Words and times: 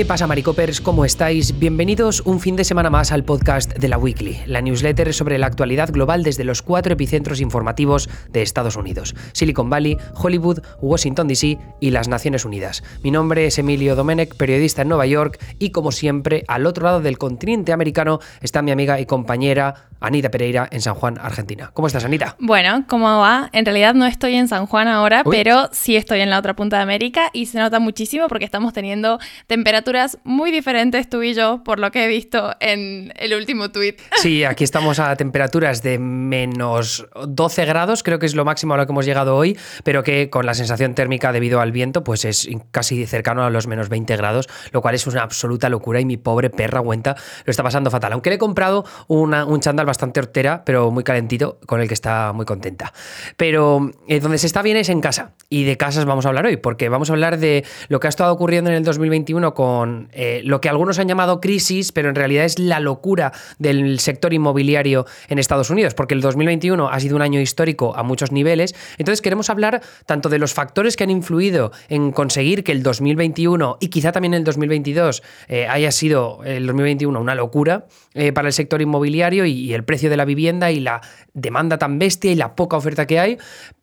¿Qué 0.00 0.06
pasa, 0.06 0.26
Maricopers? 0.26 0.80
¿Cómo 0.80 1.04
estáis? 1.04 1.58
Bienvenidos 1.58 2.22
un 2.22 2.40
fin 2.40 2.56
de 2.56 2.64
semana 2.64 2.88
más 2.88 3.12
al 3.12 3.22
podcast 3.22 3.76
de 3.76 3.86
la 3.86 3.98
Weekly, 3.98 4.38
la 4.46 4.62
newsletter 4.62 5.12
sobre 5.12 5.36
la 5.36 5.46
actualidad 5.46 5.92
global 5.92 6.22
desde 6.22 6.42
los 6.42 6.62
cuatro 6.62 6.94
epicentros 6.94 7.38
informativos 7.38 8.08
de 8.30 8.40
Estados 8.40 8.76
Unidos: 8.76 9.14
Silicon 9.34 9.68
Valley, 9.68 9.98
Hollywood, 10.14 10.60
Washington 10.80 11.28
DC 11.28 11.58
y 11.80 11.90
las 11.90 12.08
Naciones 12.08 12.46
Unidas. 12.46 12.82
Mi 13.02 13.10
nombre 13.10 13.44
es 13.44 13.58
Emilio 13.58 13.94
Domenech, 13.94 14.36
periodista 14.36 14.80
en 14.80 14.88
Nueva 14.88 15.04
York, 15.04 15.38
y 15.58 15.68
como 15.68 15.92
siempre, 15.92 16.44
al 16.48 16.64
otro 16.64 16.84
lado 16.84 17.02
del 17.02 17.18
continente 17.18 17.74
americano 17.74 18.20
está 18.40 18.62
mi 18.62 18.70
amiga 18.70 19.00
y 19.00 19.04
compañera 19.04 19.89
Anita 20.00 20.30
Pereira 20.30 20.68
en 20.70 20.80
San 20.80 20.94
Juan, 20.94 21.18
Argentina. 21.20 21.70
¿Cómo 21.74 21.86
estás, 21.86 22.04
Anita? 22.04 22.36
Bueno, 22.38 22.84
¿cómo 22.88 23.18
va? 23.20 23.50
En 23.52 23.64
realidad 23.64 23.94
no 23.94 24.06
estoy 24.06 24.34
en 24.34 24.48
San 24.48 24.66
Juan 24.66 24.88
ahora, 24.88 25.24
pero 25.24 25.68
sí 25.72 25.96
estoy 25.96 26.20
en 26.20 26.30
la 26.30 26.38
otra 26.38 26.56
punta 26.56 26.76
de 26.76 26.82
América 26.82 27.30
y 27.32 27.46
se 27.46 27.58
nota 27.58 27.78
muchísimo 27.80 28.28
porque 28.28 28.44
estamos 28.44 28.72
teniendo 28.72 29.18
temperaturas 29.46 30.18
muy 30.24 30.50
diferentes 30.50 31.08
tú 31.08 31.22
y 31.22 31.34
yo, 31.34 31.62
por 31.64 31.78
lo 31.78 31.90
que 31.90 32.04
he 32.04 32.08
visto 32.08 32.54
en 32.60 33.12
el 33.16 33.34
último 33.34 33.70
tuit. 33.70 34.00
Sí, 34.16 34.44
aquí 34.50 34.64
estamos 34.64 34.98
a 34.98 35.14
temperaturas 35.16 35.82
de 35.82 35.98
menos 35.98 37.06
12 37.26 37.64
grados, 37.66 38.02
creo 38.02 38.18
que 38.18 38.26
es 38.26 38.34
lo 38.34 38.44
máximo 38.44 38.74
a 38.74 38.76
lo 38.78 38.86
que 38.86 38.92
hemos 38.92 39.04
llegado 39.04 39.36
hoy, 39.36 39.58
pero 39.84 40.02
que 40.02 40.30
con 40.30 40.46
la 40.46 40.54
sensación 40.54 40.94
térmica 40.94 41.32
debido 41.32 41.60
al 41.60 41.72
viento, 41.72 42.04
pues 42.04 42.24
es 42.24 42.48
casi 42.70 43.06
cercano 43.06 43.44
a 43.44 43.50
los 43.50 43.66
menos 43.66 43.88
20 43.88 44.16
grados, 44.16 44.48
lo 44.72 44.80
cual 44.80 44.94
es 44.94 45.06
una 45.06 45.22
absoluta 45.22 45.68
locura 45.68 46.00
y 46.00 46.04
mi 46.04 46.16
pobre 46.16 46.50
perra 46.50 46.80
cuenta 46.80 47.16
lo 47.44 47.50
está 47.50 47.62
pasando 47.62 47.90
fatal. 47.90 48.12
Aunque 48.12 48.30
le 48.30 48.36
he 48.36 48.38
comprado 48.38 48.84
un 49.08 49.60
chándal 49.60 49.86
bastante 49.90 50.20
hortera, 50.20 50.62
pero 50.64 50.90
muy 50.90 51.02
calentito, 51.02 51.58
con 51.66 51.80
el 51.80 51.88
que 51.88 51.94
está 51.94 52.32
muy 52.32 52.46
contenta. 52.46 52.92
Pero 53.36 53.90
eh, 54.06 54.20
donde 54.20 54.38
se 54.38 54.46
está 54.46 54.62
bien 54.62 54.76
es 54.76 54.88
en 54.88 55.00
casa. 55.00 55.32
Y 55.48 55.64
de 55.64 55.76
casas 55.76 56.04
vamos 56.04 56.26
a 56.26 56.28
hablar 56.28 56.46
hoy, 56.46 56.56
porque 56.56 56.88
vamos 56.88 57.10
a 57.10 57.12
hablar 57.12 57.38
de 57.38 57.64
lo 57.88 57.98
que 57.98 58.06
ha 58.06 58.08
estado 58.08 58.32
ocurriendo 58.32 58.70
en 58.70 58.76
el 58.76 58.84
2021 58.84 59.52
con 59.52 60.08
eh, 60.12 60.42
lo 60.44 60.60
que 60.60 60.68
algunos 60.68 60.98
han 61.00 61.08
llamado 61.08 61.40
crisis, 61.40 61.90
pero 61.90 62.08
en 62.08 62.14
realidad 62.14 62.44
es 62.44 62.58
la 62.58 62.78
locura 62.78 63.32
del 63.58 63.98
sector 63.98 64.32
inmobiliario 64.32 65.06
en 65.28 65.38
Estados 65.40 65.70
Unidos, 65.70 65.94
porque 65.94 66.14
el 66.14 66.20
2021 66.20 66.88
ha 66.88 67.00
sido 67.00 67.16
un 67.16 67.22
año 67.22 67.40
histórico 67.40 67.96
a 67.96 68.04
muchos 68.04 68.30
niveles. 68.30 68.74
Entonces 68.96 69.20
queremos 69.20 69.50
hablar 69.50 69.82
tanto 70.06 70.28
de 70.28 70.38
los 70.38 70.54
factores 70.54 70.96
que 70.96 71.04
han 71.04 71.10
influido 71.10 71.72
en 71.88 72.12
conseguir 72.12 72.62
que 72.62 72.72
el 72.72 72.84
2021 72.84 73.78
y 73.80 73.88
quizá 73.88 74.12
también 74.12 74.34
el 74.34 74.44
2022 74.44 75.22
eh, 75.48 75.66
haya 75.66 75.90
sido 75.90 76.40
el 76.44 76.66
2021 76.66 77.20
una 77.20 77.34
locura 77.34 77.86
para 78.34 78.48
el 78.48 78.52
sector 78.52 78.80
inmobiliario 78.82 79.46
y 79.46 79.72
el 79.72 79.80
el 79.80 79.84
precio 79.84 80.10
de 80.10 80.16
la 80.16 80.24
vivienda 80.24 80.70
y 80.70 80.78
la 80.78 81.00
demanda 81.32 81.78
tan 81.78 81.98
bestia 81.98 82.30
y 82.30 82.36
la 82.36 82.54
poca 82.54 82.76
oferta 82.76 83.06
que 83.06 83.18
hay, 83.18 83.38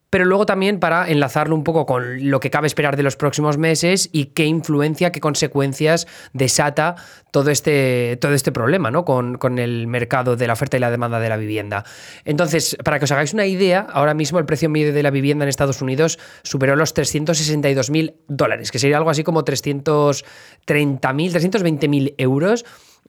pero 0.09 0.23
luego 0.23 0.45
también 0.45 0.80
para 0.80 1.09
enlazarlo 1.09 1.53
un 1.53 1.66
poco 1.66 1.86
con 1.86 2.30
lo 2.30 2.39
que 2.39 2.50
cabe 2.50 2.67
esperar 2.67 2.95
de 2.95 3.03
los 3.03 3.17
próximos 3.17 3.58
meses 3.58 4.09
y 4.14 4.28
qué 4.28 4.45
influencia, 4.45 5.11
qué 5.11 5.19
consecuencias 5.19 6.08
desata 6.31 6.95
todo 7.31 7.50
este, 7.50 8.17
todo 8.22 8.31
este 8.34 8.53
problema 8.53 8.89
¿no? 8.89 9.03
con, 9.03 9.38
con, 9.38 9.59
el 9.59 9.88
mercado 9.88 10.38
de 10.38 10.47
la 10.47 10.53
oferta 10.53 10.78
y 10.78 10.80
la 10.80 10.91
demanda 10.91 11.19
de 11.19 11.28
la 11.28 11.36
vivienda. 11.36 11.84
Entonces, 12.23 12.78
para 12.86 13.00
que 13.00 13.06
os 13.06 13.12
hagáis 13.12 13.34
una 13.34 13.47
idea, 13.47 13.86
ahora 13.91 14.14
mismo 14.14 14.39
el 14.39 14.45
precio 14.45 14.69
medio 14.69 14.94
de 14.94 15.03
la 15.03 15.09
vivienda 15.09 15.44
en 15.44 15.50
Estados 15.50 15.81
Unidos 15.81 16.19
superó 16.44 16.78
los 16.78 16.94
362 16.94 17.89
mil 17.89 18.16
dólares, 18.30 18.72
que 18.72 18.80
sería 18.80 18.97
algo 18.97 19.09
así 19.09 19.23
como 19.23 19.44
330 19.44 21.14
mil, 21.14 21.31
320 21.31 21.88
mil 21.89 22.16
euros 22.17 22.64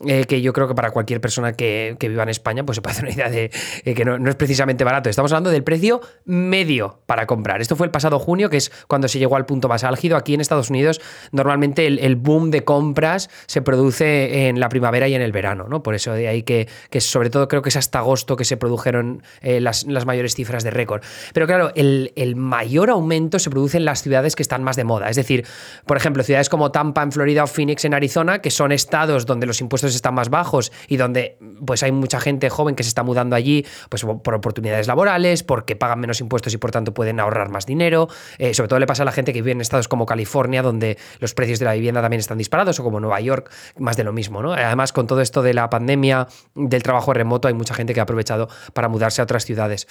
eh, 0.06 0.26
que 0.26 0.40
yo 0.40 0.52
creo 0.52 0.68
que 0.68 0.74
para 0.76 0.92
cualquier 0.92 1.20
persona 1.20 1.54
que, 1.54 1.96
viva 2.00 2.22
en 2.22 2.28
España, 2.28 2.64
pues 2.64 2.76
se 2.76 2.82
puede 2.82 2.92
hacer 2.92 3.04
una 3.06 3.14
idea 3.14 3.30
de 3.30 3.50
eh, 3.84 3.94
que 3.94 4.04
no, 4.04 4.28
es 4.28 4.36
precisamente 4.36 4.84
barato. 4.84 5.10
Estamos 5.10 5.32
hablando 5.32 5.50
del 5.50 5.64
precio 5.64 6.00
medio 6.24 7.00
para 7.06 7.26
comprar. 7.26 7.60
Esto 7.60 7.74
fue 7.74 7.86
el 7.86 7.90
pasado 7.90 8.18
junio, 8.20 8.48
que 8.48 8.58
es 8.58 8.70
cuando 8.86 9.08
se 9.08 9.18
llegó 9.18 9.34
al 9.36 9.44
punto 9.44 9.68
más 9.68 9.82
álgido. 9.82 10.16
Aquí 10.16 10.34
en 10.34 10.40
Estados 10.40 10.70
Unidos, 10.70 11.00
normalmente 11.32 11.86
el, 11.86 12.16
boom 12.16 12.50
de 12.50 12.64
compras 12.64 13.28
se 13.46 13.62
produce 13.62 14.48
en 14.48 14.60
la 14.60 14.68
primavera 14.68 15.08
y 15.08 15.14
en 15.14 15.22
el 15.22 15.32
verano, 15.32 15.66
¿no? 15.68 15.82
Por 15.82 15.94
eso 15.94 16.12
de 16.12 16.28
ahí 16.28 16.42
que, 16.42 16.68
que 16.90 17.00
sobre 17.00 17.30
todo 17.30 17.48
creo 17.48 17.62
que 17.62 17.68
es 17.70 17.76
hasta 17.76 17.98
agosto 17.98 18.36
que 18.36 18.44
se 18.44 18.56
produjeron 18.56 19.22
eh, 19.40 19.60
las, 19.60 19.84
mayores 20.06 20.34
cifras 20.34 20.62
de 20.62 20.70
récord. 20.70 21.02
Pero 21.32 21.46
claro, 21.46 21.72
el, 21.74 22.12
el 22.16 22.36
mayor 22.36 22.90
aumento 22.90 23.38
se 23.38 23.50
produce 23.50 23.78
en 23.78 23.84
las 23.84 24.02
ciudades 24.02 24.36
que 24.36 24.42
están 24.42 24.62
más 24.62 24.76
de 24.76 24.84
moda. 24.84 25.10
Es 25.10 25.16
decir, 25.16 25.44
por 25.86 25.96
ejemplo, 25.96 26.22
ciudades 26.22 26.48
como 26.48 26.70
Tampa 26.70 27.02
en 27.02 27.12
Florida 27.12 27.44
o 27.44 27.46
Phoenix 27.46 27.84
en 27.84 27.94
Arizona, 27.94 28.40
que 28.40 28.50
son 28.50 28.72
estados 28.72 29.26
donde 29.26 29.46
los 29.46 29.60
impuestos 29.60 29.87
están 29.94 30.14
más 30.14 30.30
bajos 30.30 30.72
y 30.88 30.96
donde 30.96 31.38
pues 31.64 31.82
hay 31.82 31.92
mucha 31.92 32.20
gente 32.20 32.50
joven 32.50 32.74
que 32.74 32.82
se 32.82 32.88
está 32.88 33.02
mudando 33.02 33.36
allí 33.36 33.66
pues 33.88 34.04
por 34.04 34.34
oportunidades 34.34 34.86
laborales, 34.86 35.42
porque 35.42 35.76
pagan 35.76 36.00
menos 36.00 36.20
impuestos 36.20 36.52
y 36.54 36.58
por 36.58 36.70
tanto 36.70 36.94
pueden 36.94 37.20
ahorrar 37.20 37.50
más 37.50 37.66
dinero. 37.66 38.08
Eh, 38.38 38.54
sobre 38.54 38.68
todo 38.68 38.78
le 38.78 38.86
pasa 38.86 39.02
a 39.02 39.06
la 39.06 39.12
gente 39.12 39.32
que 39.32 39.40
vive 39.42 39.52
en 39.52 39.60
estados 39.60 39.88
como 39.88 40.06
California, 40.06 40.62
donde 40.62 40.98
los 41.20 41.34
precios 41.34 41.58
de 41.58 41.64
la 41.64 41.74
vivienda 41.74 42.00
también 42.00 42.20
están 42.20 42.38
disparados, 42.38 42.78
o 42.80 42.84
como 42.84 43.00
Nueva 43.00 43.20
York, 43.20 43.50
más 43.78 43.96
de 43.96 44.04
lo 44.04 44.12
mismo. 44.12 44.42
¿no? 44.42 44.52
Además, 44.52 44.92
con 44.92 45.06
todo 45.06 45.20
esto 45.20 45.42
de 45.42 45.54
la 45.54 45.70
pandemia, 45.70 46.28
del 46.54 46.82
trabajo 46.82 47.12
remoto, 47.12 47.48
hay 47.48 47.54
mucha 47.54 47.74
gente 47.74 47.94
que 47.94 48.00
ha 48.00 48.04
aprovechado 48.04 48.48
para 48.72 48.88
mudarse 48.88 49.20
a 49.20 49.24
otras 49.24 49.44
ciudades. 49.44 49.86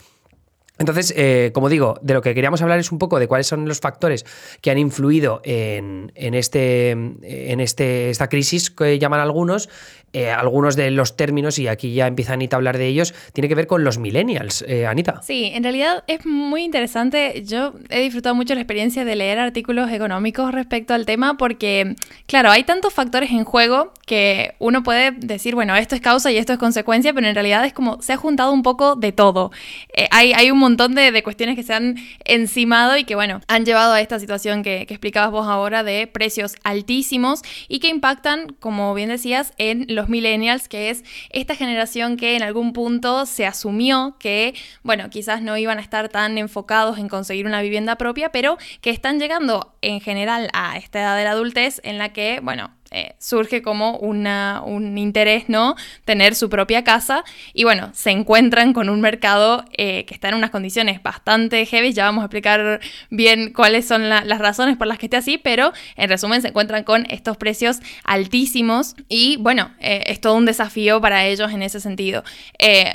Entonces, 0.79 1.13
eh, 1.15 1.51
como 1.53 1.69
digo, 1.69 1.99
de 2.01 2.13
lo 2.13 2.21
que 2.21 2.33
queríamos 2.33 2.61
hablar 2.61 2.79
es 2.79 2.91
un 2.91 2.99
poco 2.99 3.19
de 3.19 3.27
cuáles 3.27 3.47
son 3.47 3.67
los 3.67 3.79
factores 3.79 4.25
que 4.61 4.71
han 4.71 4.77
influido 4.77 5.41
en, 5.43 6.11
este, 6.15 6.91
en 6.91 7.59
este, 7.59 8.09
esta 8.09 8.29
crisis 8.29 8.69
que 8.69 8.99
llaman 8.99 9.19
algunos 9.19 9.69
eh, 10.13 10.31
algunos 10.31 10.77
de 10.77 10.89
los 10.89 11.17
términos, 11.17 11.59
y 11.59 11.67
aquí 11.67 11.93
ya 11.93 12.07
empieza 12.07 12.33
Anita 12.33 12.55
a 12.55 12.57
hablar 12.57 12.77
de 12.77 12.87
ellos, 12.87 13.13
tiene 13.33 13.49
que 13.49 13.55
ver 13.55 13.67
con 13.67 13.83
los 13.83 13.97
millennials. 13.97 14.63
Eh, 14.65 14.87
Anita. 14.87 15.21
Sí, 15.21 15.51
en 15.53 15.63
realidad 15.63 16.05
es 16.07 16.25
muy 16.25 16.63
interesante. 16.63 17.43
Yo 17.45 17.73
he 17.89 18.01
disfrutado 18.01 18.33
mucho 18.33 18.55
la 18.55 18.61
experiencia 18.61 19.03
de 19.03 19.17
leer 19.17 19.37
artículos 19.37 19.91
económicos 19.91 20.53
respecto 20.53 20.93
al 20.93 21.05
tema 21.05 21.37
porque, 21.37 21.95
claro, 22.25 22.49
hay 22.49 22.63
tantos 22.63 22.93
factores 22.93 23.31
en 23.31 23.43
juego 23.43 23.91
que 24.05 24.55
uno 24.59 24.81
puede 24.81 25.11
decir, 25.11 25.55
bueno, 25.55 25.75
esto 25.75 25.93
es 25.93 26.01
causa 26.01 26.31
y 26.31 26.37
esto 26.37 26.53
es 26.53 26.59
consecuencia, 26.59 27.13
pero 27.13 27.27
en 27.27 27.35
realidad 27.35 27.65
es 27.65 27.73
como 27.73 28.01
se 28.01 28.13
ha 28.13 28.17
juntado 28.17 28.53
un 28.53 28.63
poco 28.63 28.95
de 28.95 29.11
todo. 29.11 29.51
Eh, 29.93 30.07
hay, 30.09 30.31
hay, 30.31 30.49
un 30.49 30.59
montón 30.67 30.95
de, 30.95 31.11
de, 31.11 31.23
cuestiones 31.23 31.55
que 31.55 31.63
se 31.63 31.73
han 31.73 31.95
encimado 32.25 32.97
y 32.97 33.03
que, 33.03 33.15
bueno, 33.15 33.41
han 33.47 33.65
llevado 33.65 33.93
a 33.93 34.01
esta 34.01 34.19
situación 34.19 34.63
que, 34.63 34.85
que 34.85 34.93
explicabas 34.93 35.31
vos 35.31 35.47
ahora 35.47 35.83
de 35.83 36.07
precios 36.07 36.55
altísimos 36.63 37.41
y 37.67 37.79
que 37.79 37.87
impactan, 37.87 38.47
como 38.59 38.93
bien 38.93 39.09
decías, 39.09 39.53
en 39.57 39.85
los 39.89 40.09
millennials, 40.09 40.67
que 40.67 40.89
es 40.89 41.03
esta 41.29 41.55
generación 41.55 42.17
que 42.17 42.35
en 42.35 42.43
algún 42.43 42.73
punto 42.73 43.25
se 43.25 43.45
asumió 43.45 44.17
que, 44.19 44.53
bueno, 44.83 45.09
quizás 45.09 45.41
no 45.41 45.57
iban 45.57 45.77
a 45.77 45.81
estar 45.81 46.09
tan 46.09 46.37
enfocados 46.37 46.97
en 46.97 47.07
conseguir 47.07 47.45
una 47.45 47.61
vivienda 47.61 47.95
propia, 47.95 48.31
pero 48.31 48.57
que 48.81 48.89
están 48.89 49.19
llegando 49.19 49.75
en 49.81 50.01
general 50.01 50.49
a 50.53 50.77
esta 50.77 50.99
edad 50.99 51.17
de 51.17 51.23
la 51.23 51.31
adultez 51.31 51.79
en 51.83 51.97
la 51.97 52.09
que, 52.09 52.39
bueno, 52.41 52.71
eh, 52.91 53.15
surge 53.19 53.61
como 53.61 53.97
una, 53.97 54.61
un 54.65 54.97
interés, 54.97 55.49
¿no? 55.49 55.75
Tener 56.05 56.35
su 56.35 56.49
propia 56.49 56.83
casa 56.85 57.23
y 57.53 57.65
bueno, 57.65 57.89
se 57.93 58.11
encuentran 58.11 58.71
con 58.71 58.89
un 58.89 59.01
mercado 59.01 59.65
eh, 59.77 60.05
que 60.05 60.13
está 60.13 60.29
en 60.29 60.35
unas 60.35 60.51
condiciones 60.51 61.03
bastante 61.03 61.65
heavy, 61.65 61.91
ya 61.91 62.05
vamos 62.05 62.21
a 62.21 62.25
explicar 62.25 62.79
bien 63.09 63.51
cuáles 63.51 63.85
son 63.87 64.09
las 64.09 64.39
razones 64.39 64.77
por 64.77 64.87
las 64.87 64.97
que 64.97 65.07
esté 65.07 65.17
así, 65.17 65.37
pero 65.37 65.73
en 65.97 66.09
resumen 66.09 66.41
se 66.41 66.49
encuentran 66.49 66.83
con 66.83 67.05
estos 67.09 67.35
precios 67.35 67.79
altísimos 68.05 68.95
y 69.09 69.35
bueno, 69.37 69.71
eh, 69.79 70.03
es 70.07 70.21
todo 70.21 70.35
un 70.35 70.45
desafío 70.45 71.01
para 71.01 71.25
ellos 71.25 71.51
en 71.51 71.63
ese 71.63 71.79
sentido. 71.79 72.23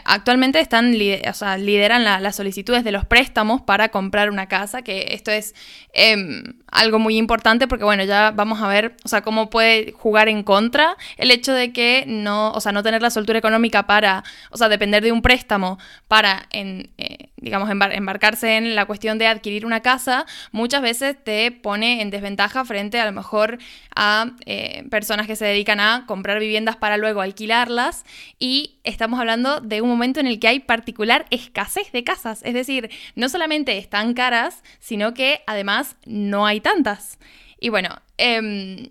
actualmente 0.05 0.61
están, 0.61 0.97
lideran 0.97 2.05
las 2.05 2.37
solicitudes 2.37 2.83
de 2.85 2.93
los 2.93 3.05
préstamos 3.05 3.61
para 3.61 3.91
comprar 3.91 4.31
una 4.31 4.47
casa, 4.47 4.83
que 4.83 5.09
esto 5.11 5.31
es 5.31 5.55
em, 5.93 6.43
algo 6.71 6.99
muy 6.99 7.19
importante 7.19 7.69
porque 7.69 7.85
bueno, 7.85 8.05
ya 8.05 8.31
vamos 8.31 8.63
a 8.63 8.69
ver, 8.69 8.97
o 9.05 9.09
sea, 9.09 9.21
cómo 9.21 9.51
puede 9.51 9.82
jugar 9.91 10.29
en 10.29 10.43
contra 10.43 10.97
el 11.17 11.31
hecho 11.31 11.53
de 11.53 11.73
que 11.73 12.05
no, 12.07 12.53
o 12.53 12.61
sea, 12.61 12.73
no 12.73 12.83
tener 12.83 13.03
la 13.03 13.11
soltura 13.11 13.39
económica 13.39 13.87
para, 13.87 14.25
o 14.51 14.57
sea, 14.57 14.69
depender 14.69 15.03
de 15.03 15.13
un 15.13 15.23
préstamo 15.23 15.79
para, 16.09 16.47
en, 16.51 16.91
eh, 16.99 17.31
digamos, 17.37 17.71
embarcarse 17.71 18.57
en 18.57 18.75
la 18.75 18.87
cuestión 18.87 19.19
de 19.19 19.27
adquirir 19.27 19.67
una 19.67 19.81
casa, 19.81 20.27
muchas 20.53 20.83
veces 20.83 21.17
te 21.23 21.51
pone 21.51 22.01
en 22.03 22.11
desventaja 22.11 22.65
frente 22.65 23.01
a 23.01 23.05
lo 23.05 23.13
mejor 23.13 23.59
a 23.95 24.31
eh, 24.47 24.85
personas 24.91 25.27
que 25.27 25.37
se 25.37 25.45
dedican 25.45 25.81
a 25.81 26.05
comprar 26.07 26.39
viviendas 26.39 26.77
para 26.77 26.97
luego 26.97 27.21
alquilarlas 27.21 28.05
y 28.39 28.79
estamos 28.85 29.19
hablando 29.19 29.61
de 29.61 29.81
un 29.81 29.89
momento 29.89 30.21
en 30.21 30.27
el 30.27 30.39
que 30.39 30.49
hay 30.49 30.61
particular 30.61 31.27
escasez 31.31 31.93
de 31.93 32.05
casas, 32.05 32.41
es 32.45 32.55
decir, 32.55 32.91
no 33.17 33.29
solamente 33.29 33.79
están 33.79 34.15
caras, 34.15 34.63
sino 34.79 35.15
que 35.15 35.43
además 35.47 35.97
no 36.07 36.47
hay 36.47 36.61
tantas. 36.61 37.19
Y 37.59 37.69
bueno, 37.69 37.91
eh, 38.19 38.91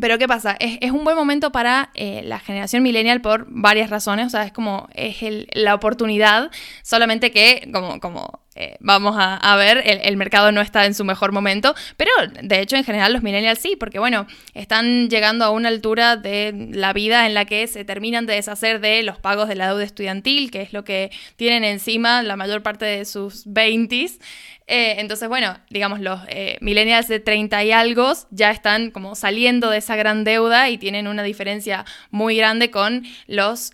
pero 0.00 0.18
¿qué 0.18 0.26
pasa? 0.26 0.56
Es, 0.58 0.90
un 0.90 1.04
buen 1.04 1.16
momento 1.16 1.52
para 1.52 1.90
eh, 1.94 2.22
la 2.24 2.40
generación 2.40 2.82
millennial 2.82 3.20
por 3.20 3.46
varias 3.48 3.90
razones, 3.90 4.26
o 4.26 4.30
sea, 4.30 4.44
es 4.44 4.52
como 4.52 4.88
es 4.94 5.16
la 5.54 5.74
oportunidad, 5.74 6.50
solamente 6.82 7.30
que 7.30 7.68
como, 7.72 8.00
como 8.00 8.43
eh, 8.56 8.76
vamos 8.78 9.16
a, 9.18 9.56
ver, 9.56 9.82
el, 9.84 10.16
mercado 10.16 10.52
no 10.52 10.60
está 10.60 10.86
en 10.86 10.94
su 10.94 11.04
mejor 11.04 11.32
momento, 11.32 11.74
pero 11.96 12.10
de 12.40 12.60
hecho 12.60 12.76
en 12.76 12.84
general 12.84 13.12
los 13.12 13.22
millennials 13.22 13.58
sí, 13.58 13.74
porque 13.74 13.98
bueno, 13.98 14.28
están 14.54 15.10
llegando 15.10 15.44
a 15.44 15.50
una 15.50 15.68
altura 15.68 16.16
de 16.16 16.68
la 16.70 16.92
vida 16.92 17.26
en 17.26 17.34
la 17.34 17.46
que 17.46 17.66
se 17.66 17.84
terminan 17.84 18.26
de 18.26 18.34
deshacer 18.34 18.80
de 18.80 19.02
los 19.02 19.18
pagos 19.18 19.48
de 19.48 19.56
la 19.56 19.68
deuda 19.68 19.82
estudiantil, 19.82 20.52
que 20.52 20.62
es 20.62 20.72
lo 20.72 20.84
que 20.84 21.10
tienen 21.34 21.64
encima 21.64 22.22
la 22.22 22.36
mayor 22.36 22.62
parte 22.62 22.84
de 22.84 23.04
sus 23.04 23.44
20s. 23.46 24.20
Eh, 24.66 24.96
entonces, 24.98 25.28
bueno, 25.28 25.58
digamos, 25.68 26.00
los 26.00 26.20
eh, 26.28 26.56
millennials 26.60 27.08
de 27.08 27.18
30 27.18 27.64
y 27.64 27.72
algo 27.72 28.12
ya 28.30 28.52
están 28.52 28.92
como 28.92 29.16
saliendo 29.16 29.68
de 29.68 29.78
esa 29.78 29.96
gran 29.96 30.22
deuda 30.22 30.70
y 30.70 30.78
tienen 30.78 31.08
una 31.08 31.24
diferencia 31.24 31.84
muy 32.10 32.36
grande 32.36 32.70
con 32.70 33.04
los 33.26 33.72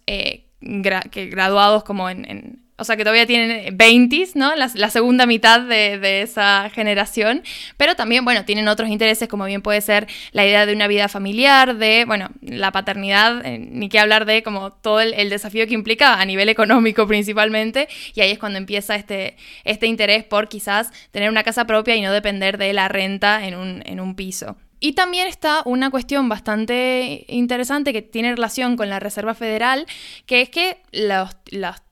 graduados 0.61 1.85
como 1.85 2.11
en 2.11 2.59
o 2.81 2.85
sea 2.85 2.97
que 2.97 3.05
todavía 3.05 3.27
tienen 3.27 3.77
20, 3.77 4.31
¿no? 4.35 4.55
La, 4.56 4.91
segunda 4.91 5.27
mitad 5.27 5.61
de, 5.61 6.23
esa 6.23 6.71
generación, 6.71 7.43
pero 7.77 7.94
también, 7.94 8.25
bueno, 8.25 8.44
tienen 8.47 8.69
otros 8.69 8.88
intereses 8.88 9.29
como 9.29 9.44
bien 9.44 9.61
puede 9.61 9.82
ser 9.82 10.06
la 10.32 10.47
idea 10.47 10.65
de 10.65 10.73
una 10.73 10.88
vida 10.88 11.09
familiar, 11.09 11.77
de, 11.77 12.05
bueno, 12.06 12.31
la 12.41 12.73
paternidad, 12.73 13.44
eh, 13.44 13.59
ni 13.59 13.88
qué 13.91 13.99
hablar 13.99 14.25
de 14.25 14.43
como 14.43 14.73
todo 14.73 15.00
el, 15.00 15.31
desafío 15.31 15.67
que 15.67 15.75
implica 15.75 16.21
a 16.21 16.25
nivel 16.25 16.49
económico 16.49 17.06
principalmente, 17.06 17.88
y 18.15 18.23
ahí 18.23 18.31
es 18.31 18.38
cuando 18.38 18.59
empieza 18.59 18.97
este, 18.97 19.37
este 19.65 19.87
interés 19.87 20.25
por 20.25 20.49
quizás 20.49 20.91
tener 21.11 21.29
una 21.29 21.43
casa 21.43 21.67
propia 21.67 21.94
y 21.97 22.00
no 22.00 22.12
depender 22.12 22.56
de 22.56 22.73
la 22.73 22.88
renta 22.88 23.47
en 23.47 23.55
un, 23.55 23.82
en 23.85 24.00
un 24.00 24.17
piso. 24.17 24.56
Y 24.82 24.94
también 24.94 25.29
está 25.29 25.61
una 25.67 25.91
cuestión 25.91 26.31
bastante 26.31 27.27
interesante 27.29 27.93
que 27.93 28.00
tiene 28.00 28.35
relación 28.35 28.77
con 28.77 28.88
la 28.88 28.99
Reserva 28.99 29.35
Federal, 29.35 29.85
que 30.25 30.41
es 30.41 30.49
que 30.49 30.79
los, 30.91 31.31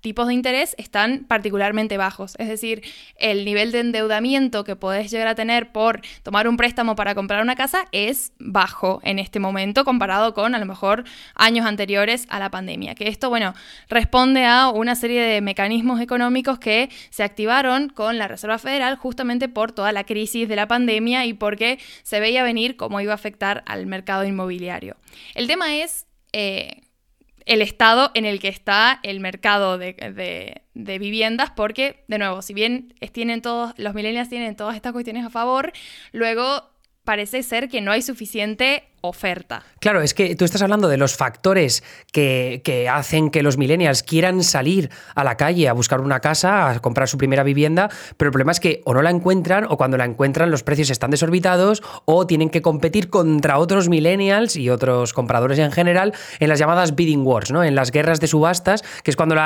tipos 0.01 0.29
de 0.29 0.35
interés 0.35 0.75
están 0.79 1.27
particularmente 1.29 1.99
bajos. 1.99 2.35
Es 2.39 2.49
decir, 2.49 2.83
el 3.17 3.45
nivel 3.45 3.73
de 3.73 3.81
endeudamiento 3.81 4.65
que 4.65 4.75
podés 4.75 5.11
llegar 5.11 5.29
a 5.29 5.35
tener 5.35 5.71
por 5.71 6.01
tomar 6.23 6.49
un 6.49 6.57
préstamo 6.57 6.97
para 6.97 7.15
comprar 7.15 7.43
una 7.43 7.57
casa 7.57 7.85
es 7.93 8.33
bajo 8.39 9.01
en 9.03 9.19
este 9.19 9.39
momento 9.39 9.85
comparado 9.85 10.33
con 10.33 10.55
a 10.55 10.59
lo 10.59 10.65
mejor 10.65 11.05
años 11.35 11.67
anteriores 11.67 12.25
a 12.31 12.39
la 12.39 12.51
pandemia. 12.51 12.95
Que 12.95 13.09
esto, 13.09 13.29
bueno, 13.29 13.55
responde 13.91 14.47
a 14.47 14.71
una 14.71 14.95
serie 14.95 15.21
de 15.21 15.43
mecanismos 15.43 16.01
económicos 16.01 16.59
que 16.59 16.89
se 17.11 17.23
activaron 17.23 17.91
con 17.91 18.17
la 18.17 18.29
Reserva 18.29 18.57
Federal 18.57 18.97
justamente 18.97 19.49
por 19.51 19.73
toda 19.73 19.93
la 19.93 20.05
crisis 20.05 20.49
de 20.49 20.57
la 20.57 20.69
pandemia 20.69 21.27
y 21.27 21.35
porque 21.35 21.79
se 22.03 22.19
veía 22.21 22.43
venir 22.43 22.78
cómo 22.79 23.03
iba 23.03 23.13
a 23.13 23.17
afectar 23.17 23.63
al 23.67 23.85
mercado 23.85 24.25
inmobiliario. 24.25 24.97
El 25.35 25.47
tema 25.47 25.77
es... 25.77 26.07
Eh, 26.33 26.81
el 27.49 27.63
estado 27.63 28.11
en 28.13 28.27
el 28.27 28.41
que 28.41 28.49
está 28.49 29.01
el 29.03 29.21
mercado 29.21 29.79
de, 29.79 30.63
viviendas, 30.75 31.51
porque, 31.51 32.05
de 32.07 32.19
nuevo, 32.19 32.43
si 32.43 32.53
bien 32.53 32.93
tienen 33.13 33.41
todos, 33.41 33.73
los 33.79 33.95
millennials 33.95 34.29
tienen 34.29 34.55
todas 34.55 34.77
estas 34.77 34.93
cuestiones 34.93 35.25
a 35.25 35.31
favor, 35.31 35.73
luego 36.13 36.71
parece 37.05 37.43
ser 37.43 37.71
que 37.71 37.81
no 37.81 37.91
hay 37.91 38.03
suficiente 38.03 38.85
oferta. 39.01 39.63
Claro, 39.81 40.01
es 40.01 40.13
que 40.13 40.35
tú 40.35 40.45
estás 40.45 40.63
hablando 40.63 40.89
de 40.89 40.97
los 40.97 41.17
factores 41.17 41.85
que, 42.13 42.89
hacen 42.91 43.31
que 43.31 43.43
los 43.43 43.57
millennials 43.57 44.03
quieran 44.03 44.43
salir 44.43 44.91
a 45.15 45.25
la 45.25 45.37
calle 45.37 45.69
a 45.69 45.73
buscar 45.73 46.01
una 46.01 46.21
casa, 46.21 46.71
a 46.71 46.81
comprar 46.81 47.09
su 47.09 47.19
primera 47.19 47.43
vivienda, 47.43 47.91
pero 48.17 48.29
el 48.29 48.33
problema 48.33 48.53
es 48.53 48.61
que 48.61 48.83
o 48.85 48.95
no 48.95 49.03
la 49.03 49.11
encuentran 49.11 49.67
o 49.69 49.77
cuando 49.77 49.97
la 49.97 50.05
encuentran 50.05 50.51
los 50.51 50.63
precios 50.63 50.91
están 50.91 51.11
desorbitados 51.11 51.83
o 52.07 52.27
tienen 52.27 52.51
que 52.51 52.63
competir 52.63 53.09
contra 53.09 53.59
otros 53.59 53.89
millennials 53.89 54.57
y 54.57 54.71
otros 54.71 55.13
compradores 55.13 55.59
en 55.59 55.71
general 55.71 56.13
en 56.41 56.49
las 56.49 56.59
llamadas 56.59 56.95
bidding 56.95 57.25
wars, 57.25 57.51
¿no? 57.51 57.63
en 57.63 57.75
las 57.75 57.93
guerras 57.93 58.21
de 58.21 58.27
subastas, 58.27 58.83
que 59.03 59.11
es 59.11 59.17
cuando, 59.17 59.37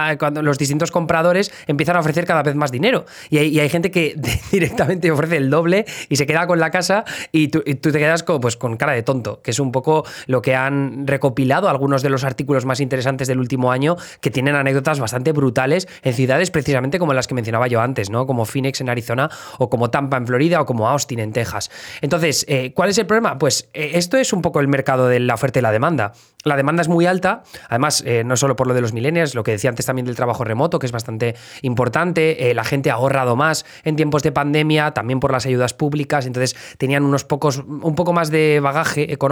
los 0.43 0.59
distintos 0.59 0.91
compradores 0.91 1.53
empiezan 1.67 1.97
a 1.97 2.01
ofrecer 2.01 2.25
cada 2.25 2.43
vez 2.43 2.55
más 2.55 2.73
dinero. 2.73 3.05
Y 3.29 3.39
hay, 3.39 3.69
gente 3.69 3.91
que 3.91 4.17
directamente 4.53 5.11
ofrece 5.11 5.37
el 5.37 5.51
doble 5.51 5.85
y 6.09 6.17
se 6.17 6.27
queda 6.27 6.47
con 6.47 6.59
la 6.59 6.71
casa 6.71 7.05
y 7.33 7.49
tú, 7.49 7.61
te 7.61 7.93
quedas 7.93 8.23
con, 8.23 8.41
pues, 8.41 8.57
con 8.57 8.77
cara 8.77 8.93
de 8.93 9.03
tonto 9.03 9.42
que 9.43 9.51
es 9.51 9.61
un 9.61 9.73
poco 9.73 10.05
lo 10.27 10.43
que 10.43 10.55
han 10.55 11.07
recopilado 11.07 11.69
algunos 11.69 12.03
de 12.03 12.11
los 12.11 12.25
artículos 12.25 12.65
más 12.65 12.81
interesantes 12.81 13.29
del 13.29 13.39
último 13.39 13.73
año, 13.73 13.97
que 14.21 14.31
tienen 14.31 14.55
anécdotas 14.55 15.01
bastante 15.01 15.33
brutales 15.33 15.89
en 16.03 16.15
ciudades 16.15 16.51
precisamente 16.51 16.99
como 16.99 17.15
las 17.15 17.27
que 17.27 17.35
mencionaba 17.35 17.67
yo 17.67 17.81
antes, 17.81 18.11
¿no? 18.11 18.27
Como 18.27 18.45
Phoenix 18.45 18.81
en 18.81 18.89
Arizona, 18.89 19.31
o 19.59 19.69
como 19.69 19.91
Tampa 19.91 20.17
en 20.17 20.27
Florida, 20.27 20.61
o 20.61 20.67
como 20.67 20.89
Austin 20.89 21.19
en 21.19 21.33
Texas. 21.33 21.71
Entonces, 22.01 22.45
eh, 22.49 22.73
¿cuál 22.75 22.91
es 22.91 22.99
el 22.99 23.07
problema? 23.07 23.39
Pues 23.39 23.69
eh, 23.75 23.93
esto 23.95 24.17
es 24.17 24.33
un 24.33 24.43
poco 24.43 24.61
el 24.61 24.69
mercado 24.69 25.09
de 25.09 25.21
la 25.21 25.35
oferta 25.35 25.59
y 25.59 25.63
la 25.63 25.73
demanda. 25.73 26.13
La 26.45 26.57
demanda 26.57 26.83
es 26.83 26.89
muy 26.89 27.07
alta, 27.07 27.45
además, 27.69 28.03
eh, 28.05 28.25
no 28.25 28.37
solo 28.37 28.57
por 28.57 28.67
lo 28.67 28.75
de 28.75 28.81
los 28.81 28.93
millennials, 28.93 29.35
lo 29.35 29.45
que 29.45 29.53
decía 29.53 29.71
antes 29.71 29.87
también 29.87 30.07
del 30.07 30.17
trabajo 30.17 30.43
remoto, 30.43 30.81
que 30.81 30.87
es 30.87 30.93
bastante 30.93 31.37
importante, 31.63 32.53
la 32.53 32.65
gente 32.65 32.91
ha 32.91 32.95
ahorrado 32.95 33.37
más 33.37 33.65
en 33.85 33.95
tiempos 33.95 34.25
de 34.25 34.33
pandemia, 34.33 34.91
también 34.91 35.21
por 35.21 35.31
las 35.31 35.47
ayudas 35.47 35.73
públicas, 35.73 36.27
entonces 36.27 36.57
tenían 36.79 37.05
unos 37.05 37.25
pocos, 37.25 37.59
un 37.59 37.95
poco 37.95 38.13
más 38.13 38.31
de 38.31 38.59
bagaje 38.61 39.13
económico 39.13 39.32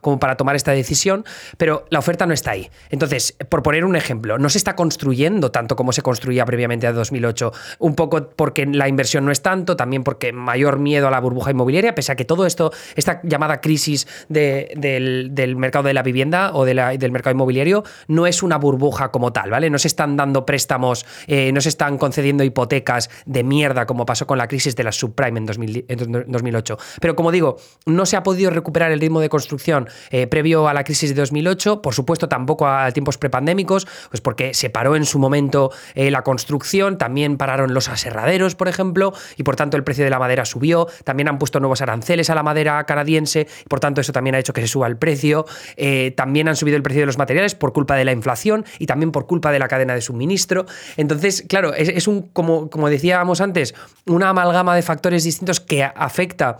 como 0.00 0.18
para 0.18 0.36
tomar 0.36 0.56
esta 0.56 0.72
decisión, 0.72 1.24
pero 1.56 1.84
la 1.90 1.98
oferta 1.98 2.26
no 2.26 2.34
está 2.34 2.52
ahí. 2.52 2.70
Entonces, 2.90 3.36
por 3.48 3.62
poner 3.62 3.84
un 3.84 3.96
ejemplo, 3.96 4.38
no 4.38 4.48
se 4.48 4.58
está 4.58 4.76
construyendo 4.76 5.50
tanto 5.50 5.76
como 5.76 5.92
se 5.92 6.02
construía 6.02 6.44
previamente 6.44 6.86
a 6.86 6.92
2008, 6.92 7.52
un 7.78 7.94
poco 7.94 8.30
porque 8.30 8.66
la 8.66 8.88
inversión 8.88 9.24
no 9.24 9.32
es 9.32 9.42
tanto, 9.42 9.76
también 9.76 10.04
porque 10.04 10.32
mayor 10.32 10.78
miedo 10.78 11.08
a 11.08 11.10
la 11.10 11.20
burbuja 11.20 11.50
inmobiliaria, 11.50 11.94
pese 11.94 12.12
a 12.12 12.16
que 12.16 12.24
todo 12.24 12.46
esto, 12.46 12.72
esta 12.96 13.20
llamada 13.22 13.60
crisis 13.60 14.06
del, 14.28 15.56
mercado 15.56 15.88
de 15.88 15.94
la 15.94 16.02
vivienda 16.02 16.52
o 16.54 16.64
del 16.64 17.12
mercado 17.12 17.34
inmobiliario, 17.34 17.84
no 18.06 18.26
es 18.26 18.42
una 18.42 18.56
burbuja 18.58 19.10
como 19.10 19.32
tal, 19.32 19.50
¿vale? 19.50 19.70
No 19.70 19.78
se 19.78 19.88
están 19.88 20.16
dando 20.16 20.44
préstamos, 20.46 21.06
eh, 21.26 21.52
no 21.52 21.60
se 21.60 21.68
están 21.68 21.98
concediendo 21.98 22.44
hipotecas 22.44 23.10
de 23.26 23.44
mierda 23.44 23.86
como 23.86 24.06
pasó 24.06 24.26
con 24.26 24.38
la 24.38 24.48
crisis 24.48 24.76
de 24.76 24.84
la 24.84 24.92
subprime 24.92 25.40
en, 25.40 25.46
en 25.88 26.32
2008. 26.32 26.78
Pero 27.00 27.16
como 27.16 27.32
digo, 27.32 27.56
no 27.86 28.06
se 28.06 28.16
ha 28.16 28.22
podido 28.22 28.50
recuperar 28.50 28.92
el 28.92 29.00
ritmo 29.00 29.20
de 29.20 29.28
construcción 29.28 29.37
construcción 29.38 29.88
eh, 30.10 30.26
previo 30.26 30.66
a 30.66 30.74
la 30.74 30.82
crisis 30.82 31.10
de 31.10 31.14
2008, 31.14 31.80
por 31.80 31.94
supuesto 31.94 32.28
tampoco 32.28 32.66
a 32.66 32.90
tiempos 32.90 33.18
prepandémicos, 33.18 33.86
pues 34.10 34.20
porque 34.20 34.52
se 34.52 34.68
paró 34.68 34.96
en 34.96 35.04
su 35.04 35.20
momento 35.20 35.70
eh, 35.94 36.10
la 36.10 36.22
construcción, 36.22 36.98
también 36.98 37.36
pararon 37.36 37.72
los 37.72 37.88
aserraderos, 37.88 38.56
por 38.56 38.66
ejemplo, 38.66 39.12
y 39.36 39.44
por 39.44 39.54
tanto 39.54 39.76
el 39.76 39.84
precio 39.84 40.02
de 40.02 40.10
la 40.10 40.18
madera 40.18 40.44
subió, 40.44 40.88
también 41.04 41.28
han 41.28 41.38
puesto 41.38 41.60
nuevos 41.60 41.82
aranceles 41.82 42.30
a 42.30 42.34
la 42.34 42.42
madera 42.42 42.82
canadiense, 42.84 43.46
y 43.64 43.68
por 43.68 43.78
tanto 43.78 44.00
eso 44.00 44.12
también 44.12 44.34
ha 44.34 44.40
hecho 44.40 44.52
que 44.52 44.60
se 44.60 44.66
suba 44.66 44.88
el 44.88 44.96
precio, 44.96 45.46
eh, 45.76 46.12
también 46.16 46.48
han 46.48 46.56
subido 46.56 46.76
el 46.76 46.82
precio 46.82 47.02
de 47.02 47.06
los 47.06 47.16
materiales 47.16 47.54
por 47.54 47.72
culpa 47.72 47.94
de 47.94 48.04
la 48.04 48.10
inflación 48.10 48.64
y 48.80 48.86
también 48.86 49.12
por 49.12 49.28
culpa 49.28 49.52
de 49.52 49.60
la 49.60 49.68
cadena 49.68 49.94
de 49.94 50.00
suministro. 50.00 50.66
Entonces, 50.96 51.44
claro, 51.48 51.74
es, 51.74 51.88
es 51.88 52.08
un, 52.08 52.22
como, 52.22 52.70
como 52.70 52.90
decíamos 52.90 53.40
antes, 53.40 53.76
una 54.04 54.30
amalgama 54.30 54.74
de 54.74 54.82
factores 54.82 55.22
distintos 55.22 55.60
que 55.60 55.84
afecta 55.84 56.58